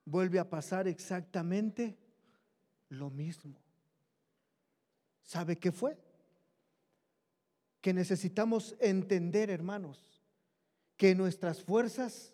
vuelve 0.03 0.39
a 0.39 0.49
pasar 0.49 0.87
exactamente 0.87 1.97
lo 2.89 3.09
mismo. 3.09 3.61
¿Sabe 5.23 5.57
qué 5.57 5.71
fue? 5.71 5.97
Que 7.81 7.93
necesitamos 7.93 8.75
entender, 8.79 9.49
hermanos, 9.49 10.21
que 10.97 11.15
nuestras 11.15 11.63
fuerzas 11.63 12.33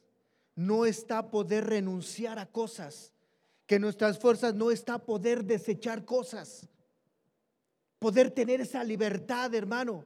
no 0.55 0.86
está 0.86 1.29
poder 1.29 1.65
renunciar 1.65 2.39
a 2.39 2.45
cosas, 2.47 3.13
que 3.67 3.79
nuestras 3.79 4.17
fuerzas 4.17 4.55
no 4.55 4.71
está 4.71 4.97
poder 4.99 5.43
desechar 5.43 6.05
cosas, 6.05 6.67
poder 7.99 8.31
tener 8.31 8.62
esa 8.62 8.84
libertad, 8.84 9.53
hermano, 9.53 10.05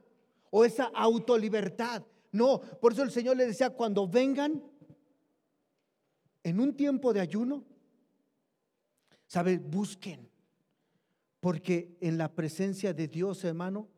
o 0.50 0.64
esa 0.64 0.90
autolibertad. 0.94 2.02
No, 2.32 2.60
por 2.60 2.92
eso 2.92 3.02
el 3.02 3.10
Señor 3.10 3.36
le 3.36 3.46
decía, 3.46 3.70
cuando 3.70 4.06
vengan 4.06 4.62
en 6.42 6.60
un 6.60 6.76
tiempo 6.76 7.12
de 7.12 7.20
ayuno, 7.20 7.64
¿sabe? 9.26 9.58
Busquen, 9.58 10.28
porque 11.40 11.96
en 12.00 12.18
la 12.18 12.32
presencia 12.32 12.92
de 12.92 13.08
Dios, 13.08 13.44
hermano, 13.44 13.88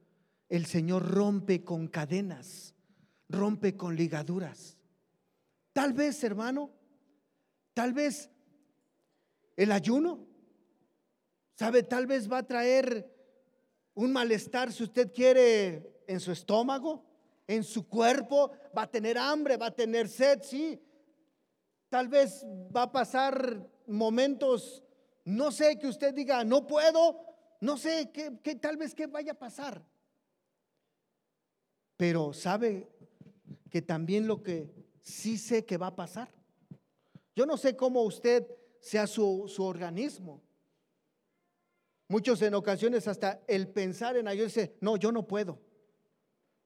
el 0.52 0.66
Señor 0.66 1.10
rompe 1.10 1.64
con 1.64 1.88
cadenas, 1.88 2.74
rompe 3.30 3.74
con 3.74 3.96
ligaduras. 3.96 4.76
Tal 5.72 5.94
vez, 5.94 6.22
hermano, 6.24 6.70
tal 7.72 7.94
vez 7.94 8.30
el 9.56 9.72
ayuno, 9.72 10.26
¿sabe? 11.54 11.82
Tal 11.82 12.06
vez 12.06 12.30
va 12.30 12.36
a 12.36 12.46
traer 12.46 13.10
un 13.94 14.12
malestar, 14.12 14.70
si 14.70 14.82
usted 14.82 15.10
quiere, 15.10 16.04
en 16.06 16.20
su 16.20 16.32
estómago, 16.32 17.02
en 17.46 17.64
su 17.64 17.88
cuerpo, 17.88 18.52
va 18.76 18.82
a 18.82 18.90
tener 18.90 19.16
hambre, 19.16 19.56
va 19.56 19.68
a 19.68 19.74
tener 19.74 20.06
sed, 20.06 20.42
sí. 20.42 20.78
Tal 21.88 22.08
vez 22.08 22.44
va 22.76 22.82
a 22.82 22.92
pasar 22.92 23.66
momentos, 23.86 24.84
no 25.24 25.50
sé, 25.50 25.78
que 25.78 25.86
usted 25.86 26.12
diga, 26.12 26.44
no 26.44 26.66
puedo, 26.66 27.24
no 27.62 27.78
sé, 27.78 28.10
que, 28.12 28.54
tal 28.56 28.76
vez 28.76 28.94
que 28.94 29.06
vaya 29.06 29.32
a 29.32 29.38
pasar. 29.38 29.82
Pero 32.02 32.32
sabe 32.32 32.88
que 33.70 33.80
también 33.80 34.26
lo 34.26 34.42
que 34.42 34.74
sí 35.02 35.38
sé 35.38 35.64
que 35.64 35.76
va 35.76 35.86
a 35.86 35.94
pasar. 35.94 36.34
Yo 37.36 37.46
no 37.46 37.56
sé 37.56 37.76
cómo 37.76 38.02
usted 38.02 38.44
sea 38.80 39.06
su, 39.06 39.44
su 39.46 39.62
organismo. 39.62 40.42
Muchos 42.08 42.42
en 42.42 42.54
ocasiones 42.54 43.06
hasta 43.06 43.44
el 43.46 43.68
pensar 43.68 44.16
en 44.16 44.26
ayuno 44.26 44.46
dice, 44.46 44.74
no, 44.80 44.96
yo 44.96 45.12
no 45.12 45.28
puedo. 45.28 45.60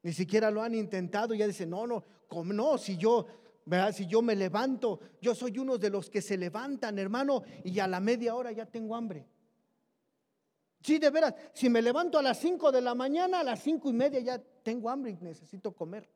Ni 0.03 0.15
siquiera 0.15 0.51
lo 0.51 0.63
han 0.63 0.75
intentado 0.75 1.35
y 1.35 1.39
ya 1.39 1.47
dice, 1.47 1.67
no, 1.67 1.87
no, 1.87 2.03
¿cómo 2.29 2.55
no? 2.55 2.79
Si 2.79 2.97
yo, 2.97 3.27
si 3.93 4.07
yo 4.07 4.23
me 4.23 4.37
levanto, 4.37 5.01
yo 5.21 5.35
soy 5.35 5.59
uno 5.59 5.77
de 5.77 5.91
los 5.91 6.09
que 6.09 6.23
se 6.23 6.39
levantan, 6.39 6.99
hermano, 6.99 7.43
y 7.63 7.79
a 7.79 7.87
la 7.87 8.01
media 8.01 8.35
hora 8.35 8.53
ya 8.53 8.65
tengo 8.65 8.97
hambre. 8.97 9.27
Sí, 10.87 11.01
de 11.01 11.11
veras, 11.11 11.35
si 11.53 11.69
me 11.69 11.83
levanto 11.83 12.17
a 12.17 12.23
las 12.23 12.39
cinco 12.39 12.71
de 12.71 12.81
la 12.81 12.95
mañana, 12.95 13.41
a 13.41 13.43
las 13.43 13.61
cinco 13.61 13.91
y 13.91 13.93
media 13.93 14.21
ya 14.21 14.39
tengo 14.39 14.89
hambre 14.89 15.11
y 15.11 15.25
necesito 15.25 15.73
comer. 15.73 16.09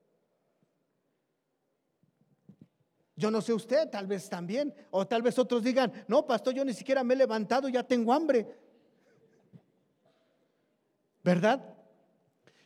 Yo 3.17 3.33
no 3.33 3.43
sé 3.43 3.53
usted, 3.53 3.91
tal 3.91 4.07
vez 4.07 4.29
también, 4.29 4.73
o 4.93 5.05
tal 5.09 5.23
vez 5.23 5.37
otros 5.41 5.65
digan, 5.65 5.93
no, 6.07 6.25
pastor, 6.25 6.55
yo 6.55 6.65
ni 6.65 6.73
siquiera 6.73 7.03
me 7.03 7.15
he 7.15 7.17
levantado, 7.17 7.69
ya 7.69 7.83
tengo 7.83 8.13
hambre. 8.13 8.47
¿Verdad? 11.25 11.77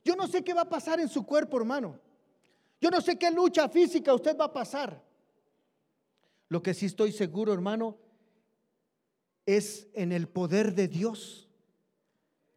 Yo 0.05 0.15
no 0.15 0.29
sé 0.29 0.45
qué 0.45 0.53
va 0.53 0.61
a 0.61 0.69
pasar 0.69 1.01
en 1.01 1.09
su 1.09 1.25
cuerpo, 1.25 1.57
hermano. 1.57 1.99
Yo 2.83 2.91
no 2.91 3.01
sé 3.01 3.17
qué 3.17 3.31
lucha 3.31 3.67
física 3.71 4.13
usted 4.13 4.37
va 4.37 4.45
a 4.45 4.53
pasar. 4.53 5.03
Lo 6.51 6.63
que 6.63 6.75
sí 6.75 6.85
estoy 6.85 7.13
seguro, 7.13 7.55
hermano, 7.55 7.97
es 9.47 9.89
en 9.95 10.13
el 10.13 10.29
poder 10.29 10.75
de 10.75 10.87
Dios 10.87 11.45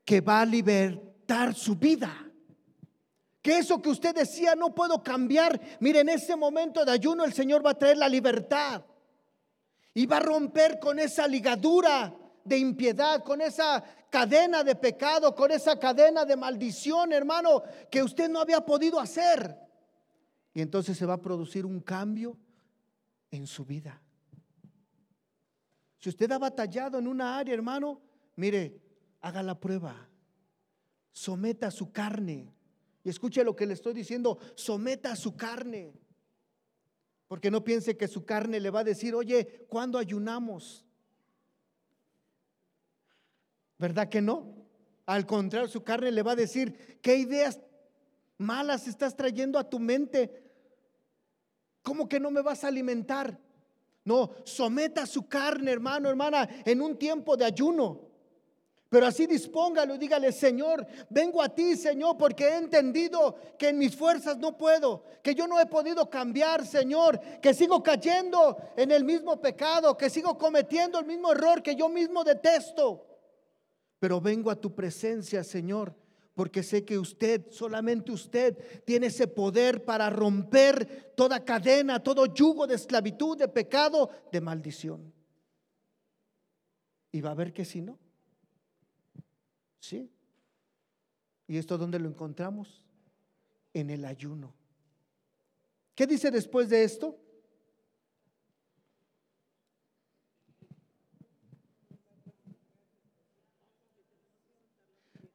que 0.08 0.22
va 0.22 0.39
a 0.39 0.46
libertar 0.46 1.54
su 1.54 1.76
vida. 1.76 2.32
Que 3.41 3.58
eso 3.58 3.82
que 3.82 3.89
usted 3.89 4.15
decía 4.15 4.56
no 4.56 4.74
puedo 4.74 5.04
cambiar, 5.04 5.60
mire, 5.82 6.00
en 6.00 6.08
ese 6.08 6.38
momento 6.38 6.86
de 6.86 6.93
ayuno 6.93 7.26
el 7.26 7.34
Señor 7.34 7.63
va 7.63 7.72
a 7.72 7.78
traer 7.78 7.98
la 7.98 8.08
libertad 8.08 8.86
y 9.93 10.06
va 10.06 10.17
a 10.17 10.22
romper 10.22 10.80
con 10.80 10.98
esa 10.98 11.28
ligadura 11.28 12.15
de 12.46 12.58
impiedad, 12.58 13.22
con 13.22 13.41
esa 13.41 13.84
cadena 14.10 14.63
de 14.63 14.76
pecado, 14.76 15.36
con 15.36 15.52
esa 15.52 15.78
cadena 15.78 16.24
de 16.24 16.38
maldición, 16.38 17.12
hermano, 17.12 17.63
que 17.91 18.02
usted 18.02 18.30
no 18.30 18.39
había 18.39 18.62
podido 18.62 19.02
hacer. 19.02 19.58
Y 20.54 20.62
entonces 20.62 20.98
se 20.98 21.06
va 21.06 21.15
a 21.15 21.22
producir 21.22 21.65
un 21.65 21.82
cambio 21.82 22.38
en 23.30 23.46
su 23.46 23.65
vida. 23.65 24.02
Si 25.98 26.08
usted 26.08 26.32
ha 26.32 26.38
batallado 26.38 26.98
en 26.98 27.08
una 27.08 27.38
área, 27.38 27.54
hermano, 27.54 28.00
mire, 28.38 28.87
haga 29.21 29.43
la 29.43 29.60
prueba. 29.60 30.10
Someta 31.12 31.71
su 31.71 31.91
carne. 31.91 32.53
Y 33.03 33.10
escuche 33.10 33.43
lo 33.43 33.56
que 33.56 33.65
le 33.65 33.73
estoy 33.73 33.93
diciendo, 33.93 34.38
someta 34.56 35.15
su 35.15 35.36
carne. 35.36 35.93
Porque 37.27 37.51
no 37.51 37.63
piense 37.63 37.97
que 37.97 38.08
su 38.08 38.25
carne 38.25 38.60
le 38.60 38.69
va 38.69 38.82
a 38.82 38.86
decir, 38.86 39.15
oye, 39.15 39.65
¿cuándo 39.69 39.97
ayunamos? 39.97 40.86
¿Verdad 43.77 44.10
que 44.10 44.21
no? 44.21 44.56
Al 45.06 45.25
contrario, 45.25 45.67
su 45.67 45.84
carne 45.84 46.12
le 46.12 46.23
va 46.23 46.32
a 46.32 46.38
decir, 46.38 46.99
¿qué 47.01 47.15
ideas 47.15 47.60
malas 48.38 48.88
estás 48.88 49.15
trayendo 49.15 49.60
a 49.60 49.69
tu 49.69 49.80
mente? 49.80 50.43
¿Cómo 51.82 52.10
que 52.10 52.19
no 52.19 52.32
me 52.32 52.41
vas 52.41 52.63
a 52.63 52.67
alimentar? 52.67 53.39
No, 54.03 54.32
someta 54.45 55.06
su 55.06 55.27
carne, 55.27 55.71
hermano, 55.71 56.10
hermana, 56.10 56.47
en 56.65 56.82
un 56.82 56.97
tiempo 56.97 57.36
de 57.36 57.45
ayuno. 57.45 58.07
Pero 58.89 59.06
así 59.06 59.28
dispóngalo 59.28 59.97
dígale, 59.97 60.32
Señor, 60.32 60.86
vengo 61.10 61.41
a 61.41 61.50
ti, 61.50 61.76
Señor, 61.76 62.17
porque 62.17 62.45
he 62.45 62.58
entendido 62.58 63.36
que 63.58 63.69
en 63.69 63.78
mis 63.78 63.95
fuerzas 63.95 64.38
no 64.38 64.58
puedo, 64.58 65.04
que 65.21 65.36
yo 65.36 65.45
no 65.45 65.60
he 65.60 65.65
podido 65.65 66.10
cambiar, 66.10 66.65
Señor, 66.65 67.19
que 67.41 67.54
sigo 67.54 67.84
cayendo 67.84 68.58
en 68.78 68.91
el 68.91 69.04
mismo 69.04 69.41
pecado, 69.41 69.97
que 69.97 70.10
sigo 70.10 70.38
cometiendo 70.38 71.00
el 71.00 71.06
mismo 71.06 71.34
error 71.34 71.62
que 71.62 71.76
yo 71.76 71.89
mismo 71.89 72.23
detesto. 72.23 73.06
Pero 74.00 74.21
vengo 74.21 74.50
a 74.50 74.56
tu 74.56 74.73
presencia, 74.73 75.43
Señor, 75.43 75.93
porque 76.34 76.63
sé 76.63 76.86
que 76.86 76.97
usted, 76.97 77.52
solamente 77.52 78.12
usted, 78.13 78.84
tiene 78.86 79.08
ese 79.08 79.28
poder 79.28 79.84
para 79.84 80.10
romper 80.10 81.13
toda 81.15 81.43
cadena, 81.43 82.02
todo 82.02 82.26
yugo 82.28 82.67
de 82.67 82.76
esclavitud, 82.76 83.38
de 83.38 83.50
pecado, 83.50 84.10
de 84.32 84.39
maldición. 84.39 85.13
Y 87.12 87.19
va 87.19 87.32
a 87.32 87.36
ver 87.36 87.52
que 87.52 87.65
si 87.65 87.82
no. 87.82 88.00
¿Sí? 89.80 90.12
¿Y 91.48 91.58
esto 91.58 91.78
dónde 91.78 92.00
lo 92.00 92.10
encontramos? 92.10 92.84
En 93.74 93.90
el 93.90 94.06
ayuno. 94.06 94.54
¿Qué 95.96 96.06
dice 96.06 96.30
después 96.30 96.70
de 96.70 96.84
esto? 96.84 97.20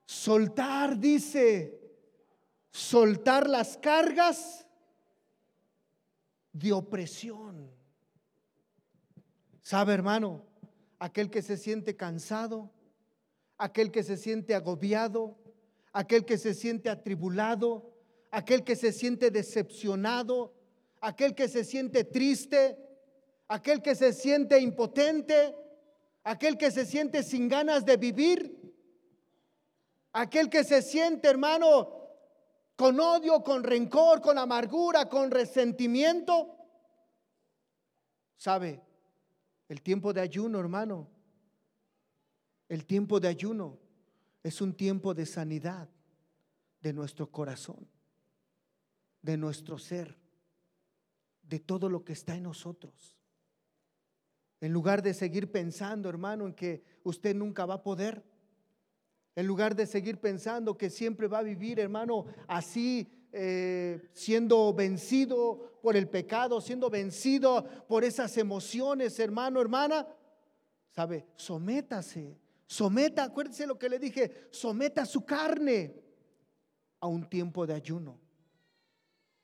Soltar, 0.04 0.98
dice, 0.98 1.80
soltar 2.70 3.48
las 3.48 3.76
cargas 3.76 4.64
de 6.52 6.72
opresión. 6.72 7.70
¿Sabe, 9.62 9.94
hermano? 9.94 10.44
Aquel 10.98 11.30
que 11.30 11.42
se 11.42 11.56
siente 11.56 11.96
cansado, 11.96 12.70
aquel 13.62 13.92
que 13.92 14.02
se 14.02 14.16
siente 14.16 14.56
agobiado, 14.56 15.38
aquel 15.92 16.24
que 16.24 16.36
se 16.36 16.52
siente 16.52 16.90
atribulado, 16.90 17.94
aquel 18.32 18.64
que 18.64 18.74
se 18.74 18.92
siente 18.92 19.30
decepcionado, 19.30 20.52
aquel 21.00 21.32
que 21.32 21.46
se 21.46 21.62
siente 21.62 22.02
triste, 22.02 22.76
aquel 23.46 23.80
que 23.80 23.94
se 23.94 24.12
siente 24.14 24.58
impotente, 24.58 25.54
aquel 26.24 26.58
que 26.58 26.72
se 26.72 26.84
siente 26.84 27.22
sin 27.22 27.48
ganas 27.48 27.84
de 27.84 27.96
vivir, 27.96 28.36
aquel 30.12 30.50
que 30.50 30.64
se 30.64 30.82
siente, 30.82 31.28
hermano, 31.28 32.10
con 32.74 32.98
odio, 32.98 33.44
con 33.44 33.62
rencor, 33.62 34.20
con 34.20 34.38
amargura, 34.38 35.08
con 35.08 35.30
resentimiento. 35.30 36.56
¿Sabe? 38.36 38.82
El 39.68 39.82
tiempo 39.82 40.12
de 40.12 40.20
ayuno, 40.20 40.58
hermano, 40.58 41.11
el 42.72 42.86
tiempo 42.86 43.20
de 43.20 43.28
ayuno 43.28 43.78
es 44.42 44.62
un 44.62 44.72
tiempo 44.72 45.12
de 45.12 45.26
sanidad 45.26 45.90
de 46.80 46.94
nuestro 46.94 47.30
corazón, 47.30 47.86
de 49.20 49.36
nuestro 49.36 49.76
ser, 49.76 50.16
de 51.42 51.58
todo 51.60 51.90
lo 51.90 52.02
que 52.02 52.14
está 52.14 52.34
en 52.34 52.44
nosotros. 52.44 53.18
En 54.58 54.72
lugar 54.72 55.02
de 55.02 55.12
seguir 55.12 55.52
pensando, 55.52 56.08
hermano, 56.08 56.46
en 56.46 56.54
que 56.54 56.82
usted 57.02 57.36
nunca 57.36 57.66
va 57.66 57.74
a 57.74 57.82
poder, 57.82 58.24
en 59.36 59.46
lugar 59.46 59.76
de 59.76 59.84
seguir 59.86 60.18
pensando 60.18 60.78
que 60.78 60.88
siempre 60.88 61.28
va 61.28 61.40
a 61.40 61.42
vivir, 61.42 61.78
hermano, 61.78 62.24
así, 62.48 63.06
eh, 63.32 64.08
siendo 64.14 64.72
vencido 64.72 65.78
por 65.82 65.94
el 65.94 66.08
pecado, 66.08 66.58
siendo 66.62 66.88
vencido 66.88 67.66
por 67.86 68.02
esas 68.02 68.38
emociones, 68.38 69.20
hermano, 69.20 69.60
hermana, 69.60 70.08
sabe, 70.88 71.26
sométase 71.36 72.40
Someta, 72.72 73.24
acuérdese 73.24 73.66
lo 73.66 73.78
que 73.78 73.90
le 73.90 73.98
dije, 73.98 74.48
someta 74.50 75.04
su 75.04 75.26
carne 75.26 75.94
a 77.00 77.06
un 77.06 77.28
tiempo 77.28 77.66
de 77.66 77.74
ayuno. 77.74 78.18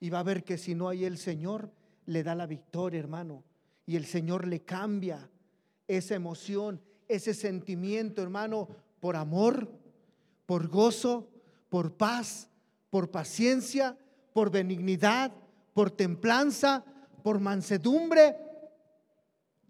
Y 0.01 0.09
va 0.09 0.21
a 0.21 0.23
ver 0.23 0.45
que 0.45 0.57
si 0.57 0.75
no 0.75 0.89
hay 0.89 1.05
el 1.05 1.19
Señor, 1.19 1.71
le 2.07 2.23
da 2.23 2.35
la 2.35 2.47
victoria, 2.47 2.99
hermano. 2.99 3.45
Y 3.85 3.97
el 3.97 4.07
Señor 4.07 4.47
le 4.47 4.65
cambia 4.65 5.31
esa 5.87 6.15
emoción, 6.15 6.81
ese 7.07 7.35
sentimiento, 7.35 8.23
hermano, 8.23 8.67
por 8.99 9.15
amor, 9.15 9.71
por 10.47 10.69
gozo, 10.69 11.29
por 11.69 11.99
paz, 11.99 12.49
por 12.89 13.11
paciencia, 13.11 13.99
por 14.33 14.51
benignidad, 14.51 15.35
por 15.75 15.91
templanza, 15.91 16.83
por 17.23 17.41
mansedumbre. 17.41 18.35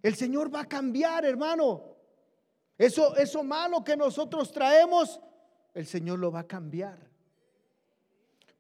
El 0.01 0.15
Señor 0.15 0.55
va 0.55 0.61
a 0.61 0.69
cambiar, 0.69 1.25
hermano. 1.25 1.88
Eso, 2.79 3.17
eso 3.17 3.43
malo 3.43 3.83
que 3.83 3.97
nosotros 3.97 4.53
traemos, 4.53 5.21
el 5.75 5.85
Señor 5.85 6.21
lo 6.21 6.31
va 6.31 6.41
a 6.41 6.47
cambiar 6.47 6.97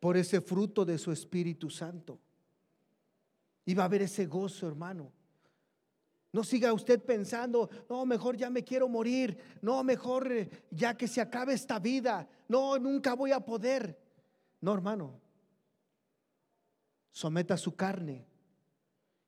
por 0.00 0.16
ese 0.16 0.40
fruto 0.40 0.85
de 0.85 0.98
su 0.98 1.12
Espíritu 1.12 1.70
Santo. 1.70 2.18
Y 3.64 3.74
va 3.74 3.85
a 3.85 3.87
haber 3.87 4.02
ese 4.02 4.26
gozo, 4.26 4.66
hermano. 4.66 5.12
No 6.33 6.42
siga 6.42 6.72
usted 6.72 7.02
pensando, 7.02 7.70
no, 7.88 8.04
mejor 8.04 8.37
ya 8.37 8.50
me 8.50 8.64
quiero 8.64 8.88
morir, 8.88 9.38
no, 9.62 9.83
mejor 9.83 10.31
eh, 10.31 10.50
ya 10.70 10.96
que 10.96 11.09
se 11.09 11.20
acabe 11.20 11.54
esta 11.54 11.78
vida, 11.78 12.28
no, 12.48 12.78
nunca 12.78 13.14
voy 13.14 13.33
a 13.33 13.40
poder. 13.40 13.98
No, 14.61 14.74
hermano, 14.74 15.20
someta 17.12 17.57
su 17.57 17.74
carne 17.74 18.26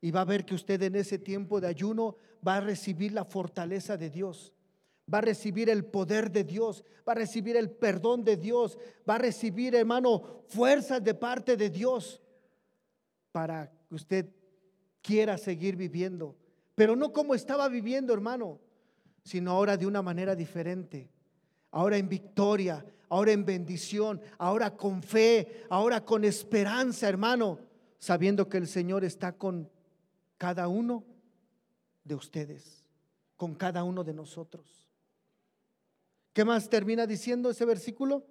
y 0.00 0.10
va 0.10 0.22
a 0.22 0.26
ver 0.26 0.44
que 0.44 0.54
usted 0.54 0.82
en 0.82 0.96
ese 0.96 1.18
tiempo 1.18 1.60
de 1.60 1.68
ayuno 1.68 2.16
va 2.46 2.56
a 2.56 2.60
recibir 2.60 3.12
la 3.12 3.24
fortaleza 3.24 3.96
de 3.96 4.10
Dios 4.10 4.52
va 5.12 5.18
a 5.18 5.22
recibir 5.22 5.68
el 5.68 5.84
poder 5.84 6.30
de 6.30 6.44
Dios, 6.44 6.84
va 7.08 7.12
a 7.12 7.16
recibir 7.16 7.56
el 7.56 7.70
perdón 7.70 8.24
de 8.24 8.36
Dios, 8.36 8.78
va 9.08 9.16
a 9.16 9.18
recibir, 9.18 9.74
hermano, 9.74 10.42
fuerzas 10.48 11.02
de 11.02 11.14
parte 11.14 11.56
de 11.56 11.70
Dios 11.70 12.20
para 13.32 13.70
que 13.88 13.94
usted 13.94 14.26
quiera 15.02 15.38
seguir 15.38 15.76
viviendo. 15.76 16.36
Pero 16.74 16.96
no 16.96 17.12
como 17.12 17.34
estaba 17.34 17.68
viviendo, 17.68 18.12
hermano, 18.14 18.60
sino 19.24 19.50
ahora 19.50 19.76
de 19.76 19.86
una 19.86 20.02
manera 20.02 20.34
diferente. 20.34 21.10
Ahora 21.72 21.96
en 21.96 22.08
victoria, 22.08 22.84
ahora 23.08 23.32
en 23.32 23.44
bendición, 23.44 24.20
ahora 24.38 24.76
con 24.76 25.02
fe, 25.02 25.64
ahora 25.68 26.04
con 26.04 26.24
esperanza, 26.24 27.08
hermano, 27.08 27.58
sabiendo 27.98 28.48
que 28.48 28.56
el 28.56 28.66
Señor 28.66 29.04
está 29.04 29.32
con 29.32 29.70
cada 30.38 30.68
uno 30.68 31.04
de 32.02 32.14
ustedes, 32.14 32.84
con 33.36 33.54
cada 33.54 33.84
uno 33.84 34.02
de 34.02 34.14
nosotros. 34.14 34.79
¿Qué 36.40 36.44
más 36.46 36.70
termina 36.70 37.06
diciendo 37.06 37.50
ese 37.50 37.66
versículo? 37.66 38.24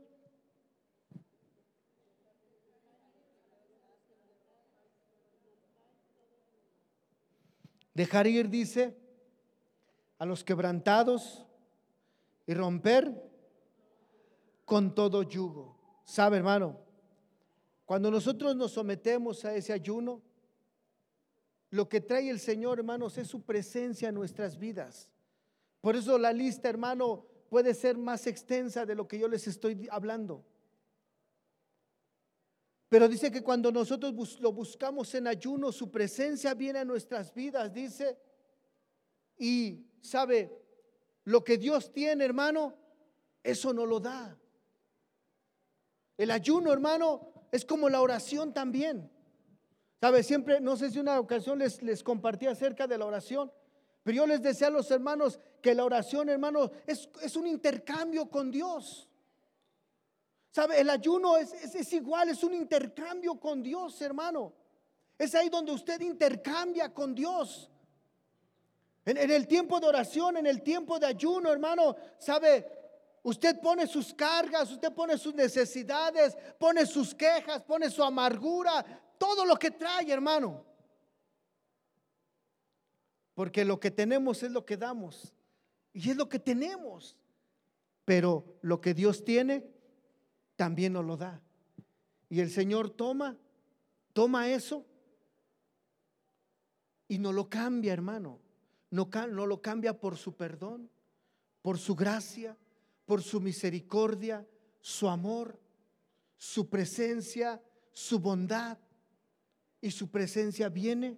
Dejar 7.93 8.25
ir, 8.25 8.49
dice, 8.49 8.97
a 10.17 10.25
los 10.25 10.43
quebrantados 10.43 11.45
y 12.47 12.55
romper 12.55 13.13
con 14.65 14.95
todo 14.95 15.21
yugo. 15.21 15.77
¿Sabe, 16.03 16.37
hermano? 16.37 16.79
Cuando 17.85 18.09
nosotros 18.09 18.55
nos 18.55 18.71
sometemos 18.71 19.45
a 19.45 19.53
ese 19.53 19.71
ayuno, 19.71 20.23
lo 21.69 21.87
que 21.87 22.01
trae 22.01 22.27
el 22.31 22.39
Señor, 22.39 22.79
hermanos, 22.79 23.19
es 23.19 23.27
su 23.27 23.43
presencia 23.43 24.09
en 24.09 24.15
nuestras 24.15 24.57
vidas. 24.57 25.11
Por 25.79 25.95
eso 25.95 26.17
la 26.17 26.33
lista, 26.33 26.69
hermano, 26.69 27.29
puede 27.49 27.73
ser 27.73 27.97
más 27.97 28.27
extensa 28.27 28.85
de 28.85 28.95
lo 28.95 29.07
que 29.07 29.19
yo 29.19 29.27
les 29.27 29.47
estoy 29.47 29.87
hablando. 29.91 30.45
Pero 32.87 33.07
dice 33.07 33.31
que 33.31 33.43
cuando 33.43 33.71
nosotros 33.71 34.39
lo 34.39 34.51
buscamos 34.51 35.13
en 35.13 35.27
ayuno, 35.27 35.71
su 35.71 35.91
presencia 35.91 36.53
viene 36.53 36.79
a 36.79 36.85
nuestras 36.85 37.33
vidas, 37.33 37.73
dice, 37.73 38.17
y 39.37 39.85
sabe, 40.01 40.51
lo 41.25 41.43
que 41.43 41.57
Dios 41.57 41.91
tiene, 41.91 42.25
hermano, 42.25 42.75
eso 43.43 43.73
no 43.73 43.85
lo 43.85 43.99
da. 43.99 44.37
El 46.17 46.31
ayuno, 46.31 46.73
hermano, 46.73 47.47
es 47.51 47.63
como 47.63 47.89
la 47.89 48.01
oración 48.01 48.53
también. 48.53 49.11
¿Sabe? 50.01 50.23
Siempre, 50.23 50.59
no 50.59 50.75
sé 50.77 50.89
si 50.89 50.99
una 50.99 51.19
ocasión 51.19 51.59
les, 51.59 51.81
les 51.83 52.03
compartí 52.03 52.47
acerca 52.47 52.87
de 52.87 52.97
la 52.97 53.05
oración, 53.05 53.51
pero 54.09 54.23
yo 54.23 54.25
les 54.25 54.41
decía 54.41 54.69
a 54.69 54.71
los 54.71 54.89
hermanos 54.89 55.39
que 55.61 55.75
la 55.75 55.85
oración, 55.85 56.29
hermano, 56.29 56.71
es, 56.87 57.07
es 57.21 57.35
un 57.35 57.45
intercambio 57.45 58.27
con 58.27 58.49
Dios. 58.49 59.07
¿Sabe? 60.49 60.81
El 60.81 60.89
ayuno 60.89 61.37
es, 61.37 61.53
es, 61.53 61.93
igual, 61.93 62.29
es 62.29 62.43
un 62.43 62.55
intercambio 62.55 63.39
con 63.39 63.61
Dios, 63.61 64.01
hermano. 64.01 64.51
Es 65.15 65.35
ahí 65.35 65.47
donde 65.47 65.73
usted 65.73 66.01
intercambia 66.01 66.91
con 66.91 67.13
Dios. 67.13 67.69
En, 69.05 69.15
el 69.15 69.47
tiempo 69.47 69.79
de 69.79 69.85
oración, 69.85 70.37
en 70.37 70.47
el 70.47 70.63
tiempo 70.63 70.97
de 70.97 71.05
ayuno, 71.05 71.51
hermano, 71.51 71.95
¿sabe? 72.17 72.65
Usted 73.21 73.59
pone 73.61 73.85
sus 73.85 74.11
cargas, 74.15 74.71
usted 74.71 74.91
pone 74.91 75.19
sus 75.19 75.35
necesidades, 75.35 76.35
pone 76.57 76.87
sus 76.87 77.13
quejas, 77.13 77.61
pone 77.61 77.91
su 77.91 78.03
amargura, 78.03 78.83
todo 79.19 79.45
lo 79.45 79.55
que 79.55 79.69
trae, 79.69 80.11
hermano. 80.11 80.65
Porque 83.39 83.63
lo 83.63 83.79
que 83.79 83.89
tenemos 83.89 84.43
es 84.43 84.51
lo 84.51 84.65
que 84.65 84.75
damos. 84.75 85.33
Y 85.93 86.09
es 86.09 86.17
lo 86.17 86.27
que 86.27 86.39
tenemos. 86.39 87.15
Pero 88.03 88.59
lo 88.61 88.81
que 88.81 88.93
Dios 88.93 89.23
tiene, 89.23 89.65
también 90.57 90.91
nos 90.91 91.05
lo 91.05 91.15
da. 91.15 91.41
Y 92.27 92.41
el 92.41 92.51
Señor 92.51 92.89
toma, 92.89 93.37
toma 94.11 94.49
eso 94.49 94.85
y 97.07 97.17
no 97.17 97.31
lo 97.31 97.47
cambia, 97.49 97.93
hermano. 97.93 98.41
No, 98.91 99.09
no 99.29 99.45
lo 99.45 99.61
cambia 99.61 99.97
por 99.97 100.17
su 100.17 100.35
perdón, 100.35 100.89
por 101.61 101.77
su 101.77 101.95
gracia, 101.95 102.57
por 103.05 103.23
su 103.23 103.39
misericordia, 103.39 104.45
su 104.81 105.07
amor, 105.07 105.57
su 106.35 106.67
presencia, 106.69 107.63
su 107.93 108.19
bondad. 108.19 108.77
Y 109.79 109.91
su 109.91 110.11
presencia 110.11 110.67
viene 110.67 111.17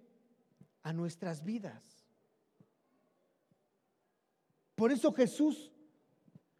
a 0.83 0.93
nuestras 0.93 1.43
vidas. 1.43 2.00
Por 4.81 4.91
eso 4.91 5.13
Jesús, 5.13 5.71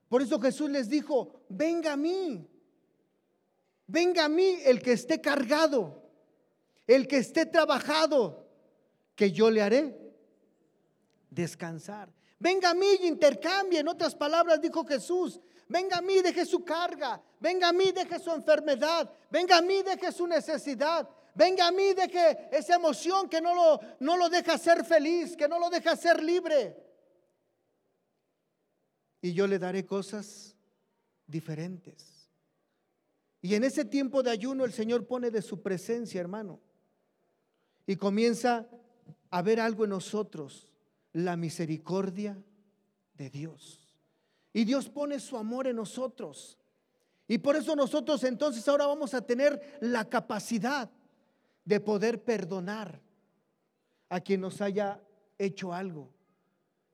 por 0.08 0.22
eso 0.22 0.40
Jesús 0.40 0.70
les 0.70 0.88
dijo, 0.88 1.42
venga 1.50 1.94
a 1.94 1.98
mí, 1.98 2.48
venga 3.88 4.26
a 4.26 4.30
mí 4.30 4.60
el 4.64 4.80
que 4.80 4.92
esté 4.92 5.20
cargado, 5.20 6.04
el 6.86 7.08
que 7.08 7.18
esté 7.18 7.48
trabajado, 7.48 8.48
que 9.16 9.32
yo 9.32 9.50
le 9.50 9.64
haré 9.64 10.14
descansar. 11.32 12.14
Venga 12.38 12.70
a 12.70 12.74
mí 12.76 12.86
y 13.02 13.08
intercambie. 13.08 13.80
En 13.80 13.88
otras 13.88 14.14
palabras 14.14 14.62
dijo 14.62 14.86
Jesús, 14.86 15.40
venga 15.68 15.98
a 15.98 16.02
mí, 16.04 16.22
deje 16.22 16.46
su 16.46 16.64
carga. 16.64 17.20
Venga 17.40 17.70
a 17.70 17.74
mí, 17.74 17.92
deje 17.92 18.20
su 18.20 18.30
enfermedad. 18.30 19.12
Venga 19.32 19.58
a 19.58 19.62
mí, 19.64 19.82
deje 19.82 20.12
su 20.12 20.28
necesidad. 20.28 21.10
Venga 21.34 21.66
a 21.66 21.72
mí, 21.72 21.94
deje 21.94 22.50
esa 22.52 22.76
emoción 22.76 23.28
que 23.28 23.42
no 23.42 23.56
lo, 23.56 23.80
no 24.00 24.16
lo 24.16 24.30
deja 24.30 24.60
ser 24.60 24.86
feliz, 24.86 25.36
que 25.36 25.48
no 25.48 25.58
lo 25.58 25.72
deja 25.72 25.96
ser 25.96 26.22
libre. 26.22 26.91
Y 29.22 29.34
yo 29.34 29.48
le 29.48 29.60
daré 29.60 29.86
cosas 29.86 30.56
diferentes. 31.28 32.30
Y 33.42 33.56
en 33.56 33.64
ese 33.64 33.86
tiempo 33.86 34.22
de 34.24 34.32
ayuno 34.32 34.66
el 34.66 34.74
Señor 34.74 35.08
pone 35.08 35.32
de 35.32 35.42
su 35.42 35.62
presencia, 35.62 36.22
hermano. 36.22 36.60
Y 37.88 37.96
comienza 37.96 38.68
a 39.30 39.42
ver 39.42 39.60
algo 39.60 39.84
en 39.84 39.92
nosotros 39.92 40.72
la 41.14 41.36
misericordia 41.36 42.42
de 43.16 43.30
Dios. 43.30 43.80
Y 44.54 44.66
Dios 44.66 44.90
pone 44.90 45.20
su 45.20 45.38
amor 45.38 45.68
en 45.68 45.78
nosotros. 45.78 46.58
Y 47.28 47.38
por 47.38 47.56
eso 47.56 47.76
nosotros 47.76 48.24
entonces 48.24 48.68
ahora 48.68 48.86
vamos 48.86 49.14
a 49.14 49.26
tener 49.26 49.78
la 49.80 50.08
capacidad 50.10 50.90
de 51.64 51.80
poder 51.80 52.24
perdonar 52.24 53.02
a 54.10 54.20
quien 54.20 54.42
nos 54.42 54.62
haya 54.62 55.02
hecho 55.38 55.74
algo. 55.74 56.10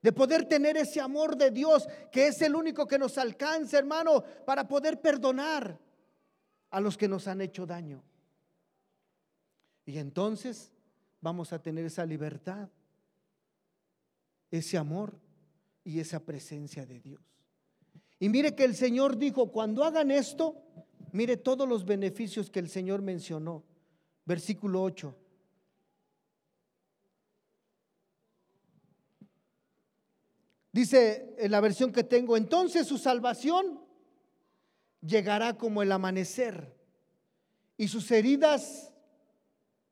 De 0.07 0.13
poder 0.13 0.45
tener 0.45 0.77
ese 0.77 1.01
amor 1.01 1.35
de 1.35 1.51
Dios 1.51 1.85
que 2.13 2.27
es 2.27 2.41
el 2.41 2.55
único 2.55 2.87
que 2.87 2.97
nos 2.97 3.17
alcanza, 3.17 3.77
hermano, 3.77 4.23
para 4.45 4.65
poder 4.65 5.01
perdonar 5.01 5.77
a 6.69 6.79
los 6.79 6.95
que 6.95 7.09
nos 7.09 7.27
han 7.27 7.41
hecho 7.41 7.65
daño. 7.65 8.01
Y 9.85 9.97
entonces 9.97 10.71
vamos 11.19 11.51
a 11.51 11.61
tener 11.61 11.83
esa 11.83 12.05
libertad 12.05 12.69
ese 14.49 14.77
amor 14.77 15.19
y 15.83 15.99
esa 15.99 16.21
presencia 16.21 16.85
de 16.85 17.01
Dios. 17.01 17.19
Y 18.17 18.29
mire 18.29 18.55
que 18.55 18.63
el 18.63 18.75
Señor 18.77 19.17
dijo, 19.17 19.51
cuando 19.51 19.83
hagan 19.83 20.09
esto, 20.09 20.55
mire 21.11 21.35
todos 21.35 21.67
los 21.67 21.83
beneficios 21.83 22.49
que 22.49 22.59
el 22.59 22.69
Señor 22.69 23.01
mencionó. 23.01 23.65
Versículo 24.23 24.83
8. 24.83 25.13
Dice 30.77 31.33
en 31.39 31.49
la 31.49 31.59
versión 31.59 31.91
que 31.91 32.03
tengo, 32.03 32.37
entonces 32.37 32.85
su 32.85 32.99
salvación 32.99 33.81
llegará 35.01 35.57
como 35.57 35.81
el 35.81 35.91
amanecer 35.91 36.71
y 37.77 37.87
sus 37.87 38.11
heridas 38.11 38.93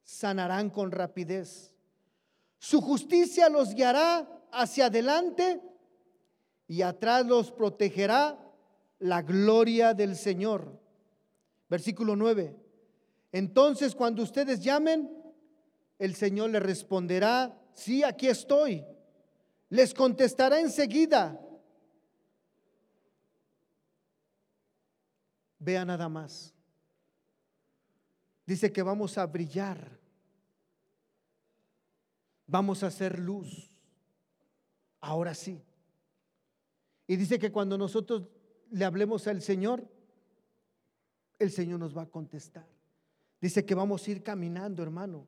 sanarán 0.04 0.70
con 0.70 0.92
rapidez. 0.92 1.74
Su 2.60 2.82
justicia 2.82 3.50
los 3.50 3.74
guiará 3.74 4.30
hacia 4.52 4.86
adelante 4.86 5.60
y 6.68 6.84
atrás 6.84 7.26
los 7.26 7.52
protegerá 7.52 8.38
la 9.00 9.24
gloria 9.24 9.96
del 9.96 10.16
Señor. 10.16 10.80
Versículo 11.68 12.16
9. 12.16 12.56
Entonces 13.32 13.96
cuando 13.96 14.22
ustedes 14.22 14.60
llamen, 14.60 15.10
el 15.98 16.14
Señor 16.14 16.52
les 16.52 16.62
responderá, 16.62 17.60
sí, 17.74 18.04
aquí 18.04 18.28
estoy. 18.28 18.86
Les 19.70 19.94
contestará 19.94 20.60
enseguida. 20.60 21.40
Vea 25.60 25.84
nada 25.84 26.08
más. 26.08 26.54
Dice 28.46 28.72
que 28.72 28.84
vamos 28.84 29.18
a 29.18 29.26
brillar. 29.26 30.00
Vamos 32.48 32.84
a 32.84 32.88
hacer 32.88 33.18
luz 33.18 33.72
ahora 35.02 35.34
sí. 35.34 35.64
Y 37.08 37.16
dice 37.16 37.40
que 37.40 37.52
cuando 37.52 37.78
nosotros 37.78 38.28
le 38.72 38.86
hablemos 38.86 39.28
al 39.28 39.42
Señor, 39.42 39.88
el 41.40 41.52
Señor 41.52 41.80
nos 41.80 41.96
va 41.96 42.04
a 42.04 42.10
contestar. 42.10 42.68
Dice 43.42 43.66
que 43.66 43.76
vamos 43.76 44.08
a 44.08 44.12
ir 44.12 44.24
caminando, 44.24 44.82
hermano. 44.84 45.28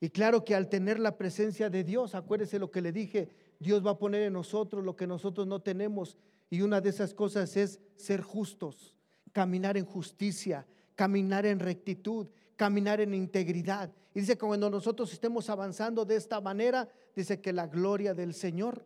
Y 0.00 0.10
claro 0.10 0.44
que 0.44 0.54
al 0.54 0.68
tener 0.68 0.98
la 0.98 1.16
presencia 1.16 1.70
de 1.70 1.82
Dios, 1.82 2.14
acuérdese 2.14 2.58
lo 2.58 2.70
que 2.70 2.82
le 2.82 2.92
dije, 2.92 3.30
Dios 3.58 3.84
va 3.84 3.92
a 3.92 3.98
poner 3.98 4.22
en 4.22 4.34
nosotros 4.34 4.84
lo 4.84 4.94
que 4.96 5.06
nosotros 5.06 5.46
no 5.46 5.62
tenemos. 5.62 6.18
Y 6.50 6.60
una 6.60 6.80
de 6.80 6.90
esas 6.90 7.14
cosas 7.14 7.56
es 7.56 7.80
ser 7.96 8.20
justos, 8.20 8.94
caminar 9.32 9.76
en 9.76 9.86
justicia, 9.86 10.66
caminar 10.94 11.46
en 11.46 11.60
rectitud, 11.60 12.28
caminar 12.56 13.00
en 13.00 13.14
integridad. 13.14 13.90
Y 14.14 14.20
dice 14.20 14.34
que 14.34 14.46
cuando 14.46 14.68
nosotros 14.68 15.12
estemos 15.12 15.48
avanzando 15.48 16.04
de 16.04 16.16
esta 16.16 16.40
manera, 16.40 16.88
dice 17.14 17.40
que 17.40 17.52
la 17.52 17.66
gloria 17.66 18.12
del 18.12 18.34
Señor 18.34 18.84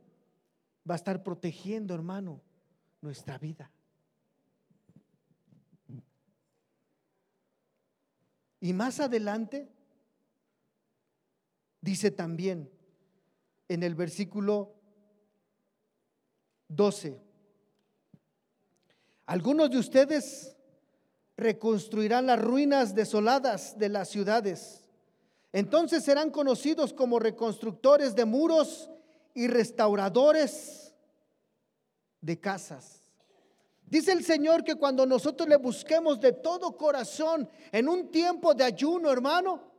va 0.89 0.95
a 0.95 0.97
estar 0.97 1.23
protegiendo, 1.23 1.95
hermano, 1.95 2.41
nuestra 3.01 3.39
vida. 3.39 3.71
Y 8.61 8.73
más 8.75 9.01
adelante 9.01 9.73
dice 11.81 12.11
también 12.11 12.71
en 13.69 13.83
el 13.83 13.95
versículo 13.95 14.75
12, 16.69 17.21
algunos 19.27 19.71
de 19.71 19.79
ustedes 19.79 20.57
reconstruirán 21.37 22.27
las 22.27 22.41
ruinas 22.41 22.95
desoladas 22.95 23.79
de 23.79 23.89
las 23.89 24.09
ciudades. 24.09 24.85
Entonces 25.53 26.05
serán 26.05 26.31
conocidos 26.31 26.93
como 26.93 27.19
reconstructores 27.19 28.15
de 28.15 28.25
muros 28.25 28.91
y 29.35 29.49
restauradores 29.49 30.95
de 32.21 32.39
casas. 32.39 33.01
Dice 33.87 34.13
el 34.13 34.25
Señor 34.25 34.63
que 34.63 34.77
cuando 34.77 35.07
nosotros 35.07 35.49
le 35.49 35.57
busquemos 35.57 36.21
de 36.21 36.33
todo 36.33 36.77
corazón 36.77 37.49
en 37.73 37.89
un 37.89 38.11
tiempo 38.11 38.55
de 38.55 38.65
ayuno, 38.65 39.11
hermano, 39.11 39.70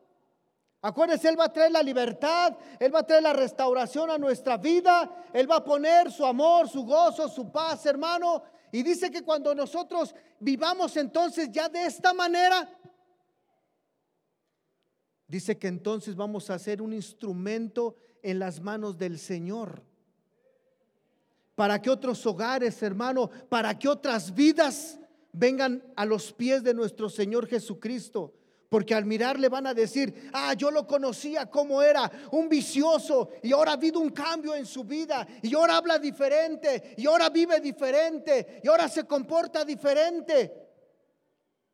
acuérdense, 0.81 1.29
Él 1.29 1.39
va 1.39 1.45
a 1.45 1.53
traer 1.53 1.71
la 1.71 1.83
libertad, 1.83 2.57
Él 2.79 2.93
va 2.93 2.99
a 2.99 3.05
traer 3.05 3.23
la 3.23 3.33
restauración 3.33 4.09
a 4.09 4.17
nuestra 4.17 4.57
vida, 4.57 5.27
Él 5.33 5.49
va 5.49 5.57
a 5.57 5.63
poner 5.63 6.11
su 6.11 6.25
amor, 6.25 6.67
su 6.67 6.83
gozo, 6.83 7.29
su 7.29 7.51
paz, 7.51 7.85
hermano, 7.85 8.43
y 8.71 8.83
dice 8.83 9.11
que 9.11 9.23
cuando 9.23 9.53
nosotros 9.53 10.15
vivamos 10.39 10.95
entonces 10.97 11.49
ya 11.51 11.67
de 11.69 11.85
esta 11.85 12.13
manera, 12.13 12.69
dice 15.27 15.57
que 15.57 15.67
entonces 15.67 16.15
vamos 16.15 16.49
a 16.49 16.59
ser 16.59 16.81
un 16.81 16.93
instrumento 16.93 17.95
en 18.21 18.39
las 18.39 18.59
manos 18.61 18.97
del 18.97 19.17
Señor. 19.19 19.83
para 21.53 21.79
que 21.79 21.91
otros 21.91 22.25
hogares, 22.25 22.81
hermano, 22.81 23.29
para 23.47 23.77
que 23.77 23.87
otras 23.87 24.33
vidas 24.33 24.97
vengan 25.31 25.83
a 25.95 26.05
los 26.05 26.33
pies 26.33 26.63
de 26.63 26.73
nuestro 26.73 27.07
Señor 27.07 27.45
Jesucristo. 27.45 28.33
Porque 28.71 28.95
al 28.95 29.03
mirarle 29.03 29.49
van 29.49 29.67
a 29.67 29.73
decir, 29.73 30.29
ah, 30.31 30.53
yo 30.53 30.71
lo 30.71 30.87
conocía 30.87 31.47
como 31.47 31.81
era, 31.81 32.09
un 32.31 32.47
vicioso, 32.47 33.31
y 33.43 33.51
ahora 33.51 33.71
ha 33.71 33.73
habido 33.73 33.99
un 33.99 34.11
cambio 34.11 34.55
en 34.55 34.65
su 34.65 34.85
vida, 34.85 35.27
y 35.41 35.53
ahora 35.53 35.75
habla 35.75 35.99
diferente, 35.99 36.95
y 36.95 37.05
ahora 37.05 37.29
vive 37.29 37.59
diferente, 37.59 38.61
y 38.63 38.69
ahora 38.69 38.87
se 38.87 39.03
comporta 39.03 39.65
diferente. 39.65 40.53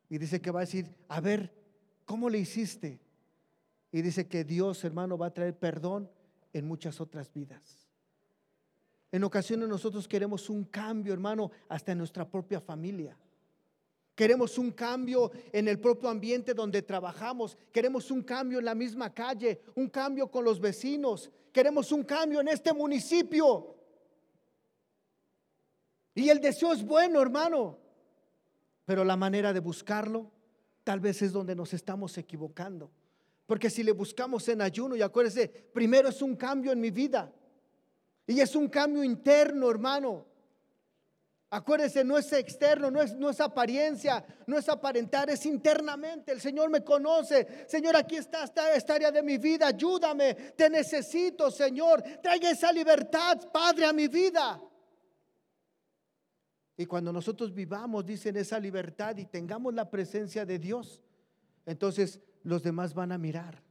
Y 0.08 0.18
dice 0.18 0.40
que 0.40 0.50
va 0.50 0.58
a 0.58 0.64
decir, 0.66 0.92
a 1.06 1.20
ver, 1.20 1.54
¿cómo 2.04 2.28
le 2.28 2.38
hiciste? 2.38 3.00
Y 3.92 4.02
dice 4.02 4.26
que 4.26 4.42
Dios, 4.42 4.82
hermano, 4.82 5.16
va 5.16 5.26
a 5.26 5.34
traer 5.34 5.56
perdón 5.56 6.10
en 6.52 6.66
muchas 6.66 7.00
otras 7.00 7.32
vidas. 7.32 7.86
En 9.12 9.22
ocasiones 9.22 9.68
nosotros 9.68 10.08
queremos 10.08 10.50
un 10.50 10.64
cambio, 10.64 11.12
hermano, 11.12 11.52
hasta 11.68 11.92
en 11.92 11.98
nuestra 11.98 12.28
propia 12.28 12.60
familia. 12.60 13.16
Queremos 14.18 14.58
un 14.58 14.72
cambio 14.72 15.30
en 15.52 15.68
el 15.68 15.78
propio 15.78 16.08
ambiente 16.08 16.52
donde 16.52 16.82
trabajamos. 16.82 17.56
Queremos 17.70 18.10
un 18.10 18.24
cambio 18.24 18.58
en 18.58 18.64
la 18.64 18.74
misma 18.74 19.14
calle, 19.14 19.60
un 19.76 19.88
cambio 19.88 20.28
con 20.28 20.44
los 20.44 20.58
vecinos. 20.58 21.30
Queremos 21.52 21.92
un 21.92 22.02
cambio 22.02 22.40
en 22.40 22.48
este 22.48 22.72
municipio. 22.72 23.76
Y 26.16 26.30
el 26.30 26.40
deseo 26.40 26.72
es 26.72 26.82
bueno, 26.84 27.22
hermano. 27.22 27.78
Pero 28.84 29.04
la 29.04 29.16
manera 29.16 29.52
de 29.52 29.60
buscarlo 29.60 30.32
tal 30.82 30.98
vez 30.98 31.22
es 31.22 31.32
donde 31.32 31.54
nos 31.54 31.72
estamos 31.72 32.18
equivocando. 32.18 32.90
Porque 33.46 33.70
si 33.70 33.84
le 33.84 33.92
buscamos 33.92 34.48
en 34.48 34.62
ayuno, 34.62 34.96
y 34.96 35.02
acuérdese, 35.02 35.46
primero 35.72 36.08
es 36.08 36.20
un 36.22 36.34
cambio 36.34 36.72
en 36.72 36.80
mi 36.80 36.90
vida. 36.90 37.32
Y 38.26 38.40
es 38.40 38.56
un 38.56 38.68
cambio 38.68 39.04
interno, 39.04 39.70
hermano. 39.70 40.26
Acuérdese, 41.50 42.04
no 42.04 42.18
es 42.18 42.30
externo, 42.34 42.90
no 42.90 43.00
es, 43.00 43.14
no 43.14 43.30
es 43.30 43.40
apariencia, 43.40 44.22
no 44.46 44.58
es 44.58 44.68
aparentar, 44.68 45.30
es 45.30 45.46
internamente. 45.46 46.32
El 46.32 46.42
Señor 46.42 46.68
me 46.68 46.84
conoce. 46.84 47.64
Señor, 47.66 47.96
aquí 47.96 48.16
está 48.16 48.44
esta, 48.44 48.94
área 48.94 49.10
de 49.10 49.22
mi 49.22 49.38
vida. 49.38 49.68
Ayúdame, 49.68 50.34
te 50.34 50.68
necesito, 50.68 51.50
Señor. 51.50 52.02
Traiga 52.22 52.50
esa 52.50 52.70
libertad, 52.70 53.50
Padre, 53.50 53.86
a 53.86 53.94
mi 53.94 54.08
vida. 54.08 54.60
Y 56.76 56.84
cuando 56.84 57.14
nosotros 57.14 57.54
vivamos, 57.54 58.04
dicen, 58.04 58.36
esa 58.36 58.60
libertad 58.60 59.16
y 59.16 59.24
tengamos 59.24 59.72
la 59.72 59.90
presencia 59.90 60.44
de 60.44 60.58
Dios, 60.58 61.02
entonces 61.64 62.20
los 62.42 62.62
demás 62.62 62.92
van 62.92 63.10
a 63.10 63.18
mirar. 63.18 63.62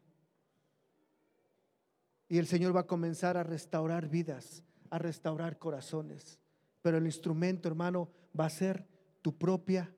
Y 2.28 2.40
el 2.40 2.48
Señor 2.48 2.76
va 2.76 2.82
a 2.82 2.88
comenzar 2.88 3.38
a 3.38 3.44
restaurar 3.44 4.08
vidas, 4.10 4.63
a 4.90 4.98
restaurar 4.98 5.60
corazones 5.60 6.40
pero 6.88 7.00
el 7.00 7.06
instrumento, 7.06 7.67
hermano, 7.67 8.10
va 8.39 8.45
a 8.45 8.50
ser 8.50 8.88
tu 9.21 9.38
propia 9.38 9.93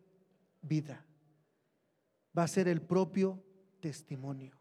vida. 0.60 1.06
Va 2.36 2.42
a 2.42 2.48
ser 2.48 2.68
el 2.68 2.82
propio 2.82 3.40
testimonio. 3.80 4.58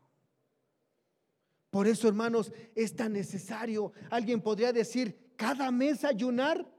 Por 1.70 1.86
eso, 1.86 2.06
hermanos, 2.06 2.52
es 2.74 2.94
tan 2.94 3.14
necesario. 3.14 3.94
Alguien 4.10 4.42
podría 4.42 4.74
decir, 4.74 5.32
cada 5.36 5.70
mes 5.70 6.04
ayunar 6.04 6.70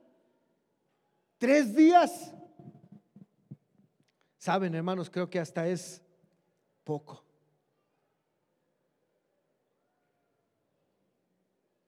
tres 1.40 1.76
días. 1.76 2.32
Saben, 4.38 4.76
hermanos, 4.76 5.10
creo 5.10 5.32
que 5.32 5.40
hasta 5.40 5.68
es 5.68 6.00
poco. 6.84 7.26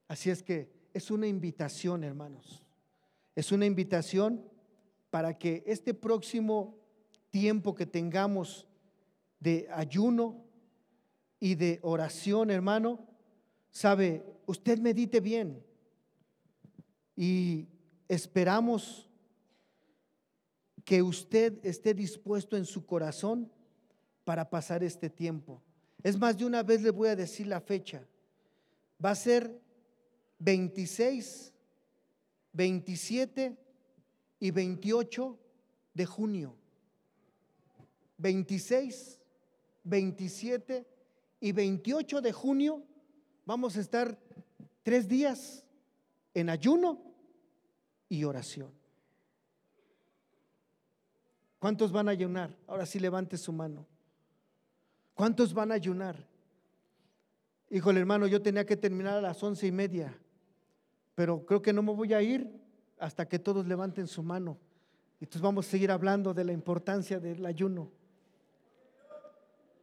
Así 0.08 0.30
es 0.30 0.42
que 0.42 0.90
es 0.92 1.12
una 1.12 1.28
invitación, 1.28 2.02
hermanos. 2.02 2.61
Es 3.34 3.52
una 3.52 3.66
invitación 3.66 4.44
para 5.10 5.38
que 5.38 5.62
este 5.66 5.94
próximo 5.94 6.78
tiempo 7.30 7.74
que 7.74 7.86
tengamos 7.86 8.66
de 9.40 9.68
ayuno 9.72 10.44
y 11.40 11.54
de 11.54 11.80
oración, 11.82 12.50
hermano, 12.50 13.06
sabe, 13.70 14.24
usted 14.46 14.78
medite 14.78 15.20
bien 15.20 15.64
y 17.16 17.66
esperamos 18.08 19.08
que 20.84 21.02
usted 21.02 21.58
esté 21.64 21.94
dispuesto 21.94 22.56
en 22.56 22.64
su 22.64 22.84
corazón 22.84 23.50
para 24.24 24.48
pasar 24.48 24.84
este 24.84 25.08
tiempo. 25.10 25.62
Es 26.02 26.18
más, 26.18 26.36
de 26.36 26.44
una 26.44 26.62
vez 26.62 26.82
le 26.82 26.90
voy 26.90 27.08
a 27.08 27.16
decir 27.16 27.46
la 27.46 27.60
fecha. 27.60 28.06
Va 29.04 29.10
a 29.10 29.16
ser 29.16 29.60
26 30.38 31.51
27 32.52 33.56
y 34.40 34.50
28 34.50 35.38
de 35.94 36.06
junio. 36.06 36.56
26, 38.18 39.20
27 39.84 40.86
y 41.40 41.52
28 41.52 42.20
de 42.20 42.32
junio 42.32 42.84
vamos 43.44 43.76
a 43.76 43.80
estar 43.80 44.18
tres 44.82 45.08
días 45.08 45.64
en 46.34 46.50
ayuno 46.50 47.02
y 48.08 48.24
oración. 48.24 48.72
¿Cuántos 51.58 51.92
van 51.92 52.08
a 52.08 52.12
ayunar? 52.12 52.56
Ahora 52.66 52.86
sí 52.86 52.98
levante 52.98 53.36
su 53.36 53.52
mano. 53.52 53.86
¿Cuántos 55.14 55.54
van 55.54 55.70
a 55.70 55.74
ayunar? 55.74 56.26
Híjole 57.70 58.00
hermano, 58.00 58.26
yo 58.26 58.42
tenía 58.42 58.66
que 58.66 58.76
terminar 58.76 59.18
a 59.18 59.20
las 59.20 59.42
once 59.42 59.66
y 59.66 59.72
media 59.72 60.16
pero 61.14 61.44
creo 61.44 61.62
que 61.62 61.72
no 61.72 61.82
me 61.82 61.92
voy 61.92 62.14
a 62.14 62.22
ir 62.22 62.50
hasta 62.98 63.28
que 63.28 63.38
todos 63.38 63.66
levanten 63.66 64.06
su 64.06 64.22
mano. 64.22 64.58
Y 65.20 65.24
entonces 65.24 65.42
vamos 65.42 65.66
a 65.66 65.70
seguir 65.70 65.90
hablando 65.90 66.34
de 66.34 66.44
la 66.44 66.52
importancia 66.52 67.20
del 67.20 67.44
ayuno. 67.44 67.90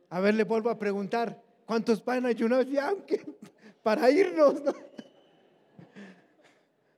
A 0.10 0.20
ver, 0.20 0.34
le 0.34 0.44
vuelvo 0.44 0.70
a 0.70 0.78
preguntar, 0.78 1.42
¿cuántos 1.66 2.04
van 2.04 2.26
a 2.26 2.30
ayunar 2.30 2.66
ya? 2.66 2.94
Para 3.84 4.10
irnos. 4.10 4.56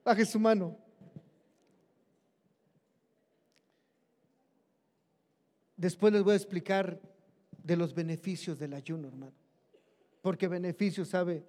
Baje 0.03 0.25
su 0.25 0.39
mano. 0.39 0.77
Después 5.75 6.13
les 6.13 6.23
voy 6.23 6.33
a 6.33 6.37
explicar 6.37 6.99
de 7.63 7.75
los 7.75 7.93
beneficios 7.93 8.59
del 8.59 8.73
ayuno, 8.73 9.07
hermano. 9.07 9.33
Porque 10.21 10.47
beneficios, 10.47 11.09
sabe, 11.09 11.43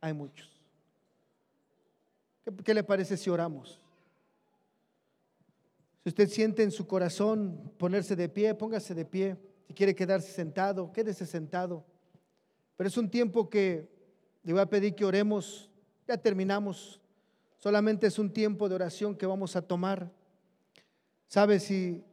hay 0.00 0.12
muchos. 0.12 0.55
¿Qué, 2.64 2.74
le 2.74 2.84
parece 2.84 3.16
si 3.16 3.28
oramos? 3.28 3.80
Si 6.04 6.10
usted 6.10 6.28
siente 6.28 6.62
en 6.62 6.70
su 6.70 6.86
corazón 6.86 7.72
ponerse 7.76 8.14
de 8.14 8.28
pie, 8.28 8.54
póngase 8.54 8.94
de 8.94 9.04
pie. 9.04 9.36
Si 9.66 9.74
quiere 9.74 9.96
quedarse 9.96 10.30
sentado, 10.30 10.92
quédese 10.92 11.26
sentado. 11.26 11.84
Pero 12.76 12.86
es 12.88 12.96
un 12.96 13.10
tiempo 13.10 13.50
que 13.50 13.88
le 14.44 14.52
voy 14.52 14.62
a 14.62 14.70
pedir 14.70 14.94
que 14.94 15.04
oremos. 15.04 15.68
Ya 16.06 16.16
terminamos. 16.16 17.00
Solamente 17.56 18.06
es 18.06 18.16
un 18.16 18.32
tiempo 18.32 18.68
de 18.68 18.76
oración 18.76 19.16
que 19.16 19.26
vamos 19.26 19.56
a 19.56 19.62
tomar. 19.62 20.12
¿Sabe 21.26 21.58
si, 21.58 22.04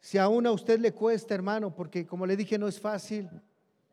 si 0.00 0.18
aún 0.18 0.46
a 0.46 0.52
usted 0.52 0.78
le 0.78 0.92
cuesta, 0.92 1.34
hermano? 1.34 1.74
Porque 1.74 2.06
como 2.06 2.26
le 2.26 2.36
dije, 2.36 2.58
no 2.58 2.68
es 2.68 2.78
fácil. 2.78 3.30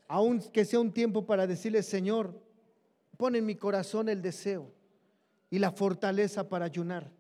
Aún 0.09 0.39
que 0.39 0.65
sea 0.65 0.81
un 0.81 0.91
tiempo 0.91 1.25
para 1.25 1.47
decirle, 1.47 1.81
Señor, 1.83 2.37
pon 3.15 3.37
en 3.37 3.45
mi 3.45 3.55
corazón 3.55 4.09
el 4.09 4.21
deseo 4.21 4.69
y 5.53 5.59
la 5.59 5.69
fortaleza 5.69 6.49
para 6.49 6.65
ayunar, 6.65 7.11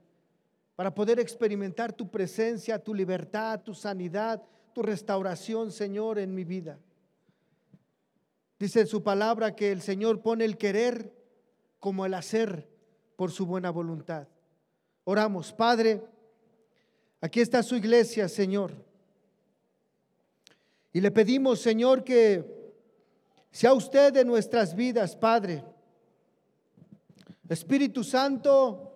para 0.75 0.91
poder 0.91 1.19
experimentar 1.19 1.93
tu 1.93 2.09
presencia, 2.09 2.79
tu 2.79 2.91
libertad, 2.95 3.61
tu 3.61 3.75
sanidad, 3.75 4.41
tu 4.73 4.81
restauración, 4.81 5.71
Señor, 5.71 6.17
en 6.17 6.33
mi 6.33 6.43
vida. 6.43 6.79
Dice 8.57 8.79
en 8.79 8.87
su 8.87 9.03
palabra 9.03 9.55
que 9.55 9.71
el 9.71 9.83
Señor 9.83 10.23
pone 10.23 10.45
el 10.45 10.57
querer 10.57 11.13
como 11.79 12.07
el 12.07 12.15
hacer 12.15 12.67
por 13.17 13.29
su 13.29 13.45
buena 13.45 13.69
voluntad. 13.69 14.27
Oramos, 15.03 15.53
Padre, 15.53 16.01
aquí 17.21 17.39
está 17.39 17.61
su 17.61 17.75
iglesia, 17.75 18.27
Señor. 18.27 18.71
Y 20.91 21.01
le 21.01 21.11
pedimos, 21.11 21.59
Señor, 21.59 22.03
que 22.03 22.73
sea 23.51 23.75
usted 23.75 24.11
de 24.11 24.25
nuestras 24.25 24.73
vidas, 24.73 25.15
Padre 25.15 25.63
Espíritu 27.49 28.03
Santo, 28.03 28.95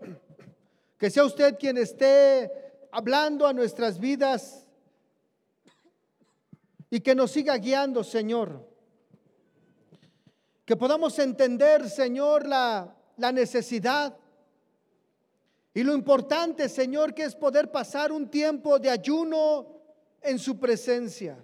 que 0.98 1.10
sea 1.10 1.26
usted 1.26 1.58
quien 1.58 1.78
esté 1.78 2.52
hablando 2.92 3.46
a 3.46 3.54
nuestras 3.54 4.00
vidas 4.00 4.68
y 6.90 7.02
que 7.02 7.14
nos 7.14 7.32
siga 7.32 7.58
guiando, 7.58 8.04
Señor. 8.04 8.66
Que 10.66 10.76
podamos 10.76 11.18
entender, 11.20 11.90
Señor, 11.90 12.48
la, 12.48 12.96
la 13.18 13.32
necesidad 13.32 14.18
y 15.74 15.84
lo 15.84 15.94
importante, 15.94 16.70
Señor, 16.70 17.14
que 17.14 17.24
es 17.24 17.36
poder 17.36 17.72
pasar 17.72 18.12
un 18.12 18.30
tiempo 18.30 18.80
de 18.80 18.90
ayuno 18.90 19.68
en 20.22 20.40
su 20.40 20.58
presencia. 20.60 21.38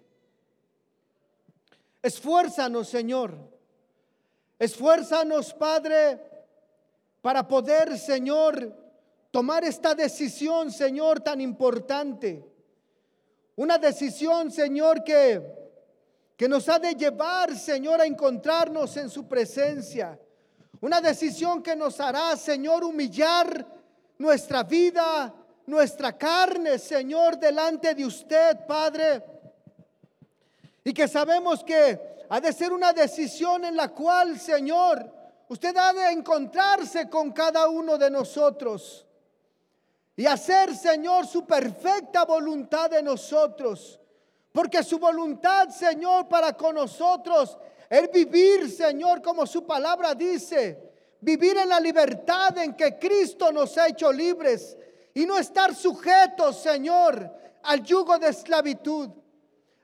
Esfuérzanos, 2.01 2.89
Señor. 2.89 3.37
Esfuérzanos, 4.57 5.53
Padre, 5.53 6.32
para 7.23 7.47
poder, 7.47 7.97
Señor, 7.97 8.75
tomar 9.31 9.63
esta 9.63 9.95
decisión, 9.95 10.69
Señor, 10.69 11.21
tan 11.21 11.39
importante. 11.39 12.43
Una 13.55 13.77
decisión, 13.77 14.51
Señor, 14.51 15.05
que, 15.05 15.41
que 16.35 16.49
nos 16.49 16.67
ha 16.67 16.79
de 16.79 16.93
llevar, 16.95 17.55
Señor, 17.55 18.01
a 18.01 18.05
encontrarnos 18.05 18.97
en 18.97 19.09
su 19.09 19.25
presencia. 19.25 20.19
Una 20.81 20.99
decisión 20.99 21.63
que 21.63 21.77
nos 21.77 21.97
hará, 22.01 22.35
Señor, 22.35 22.83
humillar 22.83 23.65
nuestra 24.17 24.63
vida, 24.63 25.33
nuestra 25.65 26.17
carne, 26.17 26.77
Señor, 26.77 27.39
delante 27.39 27.95
de 27.95 28.05
usted, 28.05 28.65
Padre. 28.67 29.23
Y 30.83 30.93
que 30.93 31.07
sabemos 31.07 31.63
que 31.63 32.25
ha 32.27 32.41
de 32.41 32.51
ser 32.51 32.73
una 32.73 32.91
decisión 32.91 33.63
en 33.63 33.77
la 33.77 33.87
cual, 33.87 34.37
Señor, 34.37 35.12
usted 35.49 35.75
ha 35.77 35.93
de 35.93 36.11
encontrarse 36.11 37.09
con 37.09 37.31
cada 37.31 37.67
uno 37.67 37.97
de 37.97 38.09
nosotros 38.09 39.05
y 40.15 40.25
hacer, 40.25 40.75
Señor, 40.75 41.25
su 41.25 41.45
perfecta 41.45 42.25
voluntad 42.25 42.89
de 42.89 43.01
nosotros. 43.01 43.99
Porque 44.51 44.83
su 44.83 44.99
voluntad, 44.99 45.69
Señor, 45.69 46.27
para 46.27 46.53
con 46.53 46.75
nosotros 46.75 47.57
es 47.89 48.11
vivir, 48.11 48.69
Señor, 48.69 49.21
como 49.21 49.47
su 49.47 49.65
palabra 49.65 50.13
dice, 50.13 50.91
vivir 51.19 51.57
en 51.57 51.69
la 51.69 51.79
libertad 51.79 52.57
en 52.59 52.75
que 52.75 52.99
Cristo 52.99 53.51
nos 53.51 53.77
ha 53.77 53.87
hecho 53.87 54.11
libres 54.11 54.77
y 55.15 55.25
no 55.25 55.37
estar 55.37 55.73
sujetos, 55.73 56.57
Señor, 56.57 57.31
al 57.63 57.81
yugo 57.81 58.19
de 58.19 58.29
esclavitud, 58.29 59.09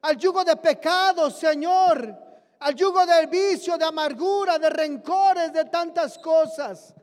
al 0.01 0.17
yugo 0.17 0.43
de 0.43 0.55
pecado, 0.57 1.31
Señor, 1.31 2.15
al 2.59 2.75
yugo 2.75 3.05
del 3.05 3.27
vicio, 3.27 3.77
de 3.77 3.85
amargura, 3.85 4.59
de 4.59 4.69
rencores, 4.69 5.51
de 5.53 5.65
tantas 5.65 6.17
cosas. 6.17 6.93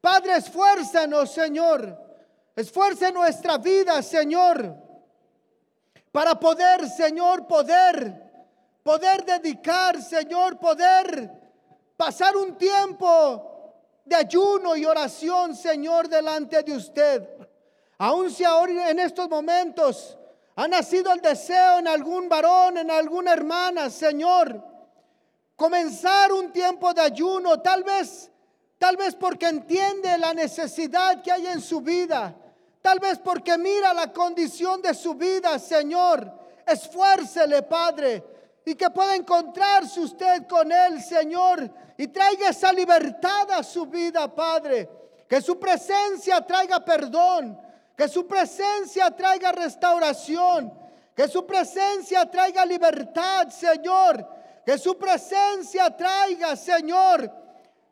Padre, 0.00 0.36
esfuérzanos, 0.36 1.30
Señor 1.30 2.04
Esfuerce 2.56 3.10
nuestra 3.10 3.58
vida, 3.58 4.00
Señor, 4.00 4.76
para 6.12 6.38
poder, 6.38 6.88
Señor, 6.88 7.48
poder, 7.48 8.14
poder 8.82 9.24
dedicar, 9.24 10.00
Señor, 10.00 10.60
poder 10.60 11.32
pasar 11.96 12.36
un 12.36 12.56
tiempo 12.56 13.74
de 14.04 14.14
ayuno 14.14 14.76
y 14.76 14.84
oración, 14.84 15.56
Señor, 15.56 16.08
delante 16.08 16.62
de 16.62 16.76
usted. 16.76 17.28
Aun 17.98 18.30
si 18.30 18.44
ahora 18.44 18.88
en 18.90 19.00
estos 19.00 19.28
momentos 19.28 20.16
ha 20.54 20.68
nacido 20.68 21.12
el 21.12 21.20
deseo 21.20 21.80
en 21.80 21.88
algún 21.88 22.28
varón, 22.28 22.78
en 22.78 22.90
alguna 22.92 23.32
hermana, 23.32 23.90
Señor, 23.90 24.62
comenzar 25.56 26.32
un 26.32 26.52
tiempo 26.52 26.92
de 26.92 27.02
ayuno, 27.02 27.60
tal 27.60 27.82
vez, 27.82 28.30
tal 28.78 28.96
vez 28.96 29.14
porque 29.14 29.46
entiende 29.46 30.16
la 30.18 30.34
necesidad 30.34 31.22
que 31.22 31.32
hay 31.32 31.46
en 31.46 31.60
su 31.60 31.80
vida 31.80 32.36
Tal 32.84 32.98
vez 32.98 33.18
porque 33.18 33.56
mira 33.56 33.94
la 33.94 34.12
condición 34.12 34.82
de 34.82 34.92
su 34.92 35.14
vida, 35.14 35.58
Señor. 35.58 36.30
Esfuércele, 36.66 37.62
Padre, 37.62 38.22
y 38.62 38.74
que 38.74 38.90
pueda 38.90 39.16
encontrarse 39.16 40.00
usted 40.00 40.46
con 40.46 40.70
Él, 40.70 41.02
Señor, 41.02 41.70
y 41.96 42.08
traiga 42.08 42.50
esa 42.50 42.74
libertad 42.74 43.52
a 43.52 43.62
su 43.62 43.86
vida, 43.86 44.28
Padre. 44.34 44.86
Que 45.26 45.40
su 45.40 45.58
presencia 45.58 46.42
traiga 46.42 46.84
perdón, 46.84 47.58
que 47.96 48.06
su 48.06 48.26
presencia 48.26 49.10
traiga 49.12 49.50
restauración, 49.50 50.70
que 51.16 51.26
su 51.26 51.46
presencia 51.46 52.30
traiga 52.30 52.66
libertad, 52.66 53.48
Señor. 53.48 54.28
Que 54.64 54.78
su 54.78 54.96
presencia 54.96 55.94
traiga, 55.94 56.56
Señor, 56.56 57.30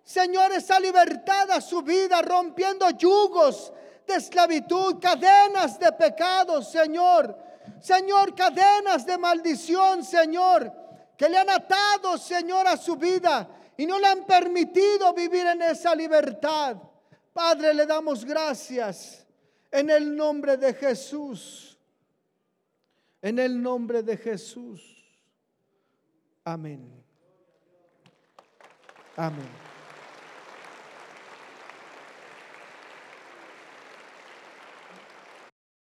Señor, 0.05 0.53
esa 0.53 0.81
libertad 0.81 1.51
a 1.51 1.61
su 1.61 1.83
vida, 1.83 2.23
rompiendo 2.23 2.89
yugos, 2.91 3.73
de 4.07 4.14
esclavitud, 4.14 4.99
cadenas 5.01 5.79
de 5.79 5.93
pecado, 5.93 6.62
Señor. 6.62 7.37
Señor, 7.81 8.35
cadenas 8.35 9.07
de 9.07 9.16
maldición, 9.18 10.05
Señor, 10.05 10.73
que 11.16 11.29
le 11.29 11.39
han 11.39 11.51
atado, 11.51 12.18
Señor, 12.18 12.66
a 12.66 12.77
su 12.77 12.97
vida 12.97 13.49
y 13.77 13.87
no 13.87 13.99
le 13.99 14.07
han 14.07 14.25
permitido 14.25 15.12
vivir 15.12 15.47
en 15.47 15.62
esa 15.62 15.95
libertad. 15.95 16.77
Padre, 17.33 17.73
le 17.73 17.87
damos 17.87 18.25
gracias 18.25 19.25
en 19.70 19.91
el 19.91 20.14
nombre 20.14 20.57
de 20.57 20.75
Jesús. 20.75 21.79
En 23.20 23.39
el 23.39 23.62
nombre 23.62 24.03
de 24.03 24.16
Jesús. 24.16 24.91
Amén. 26.45 27.05
Amén. 29.16 29.62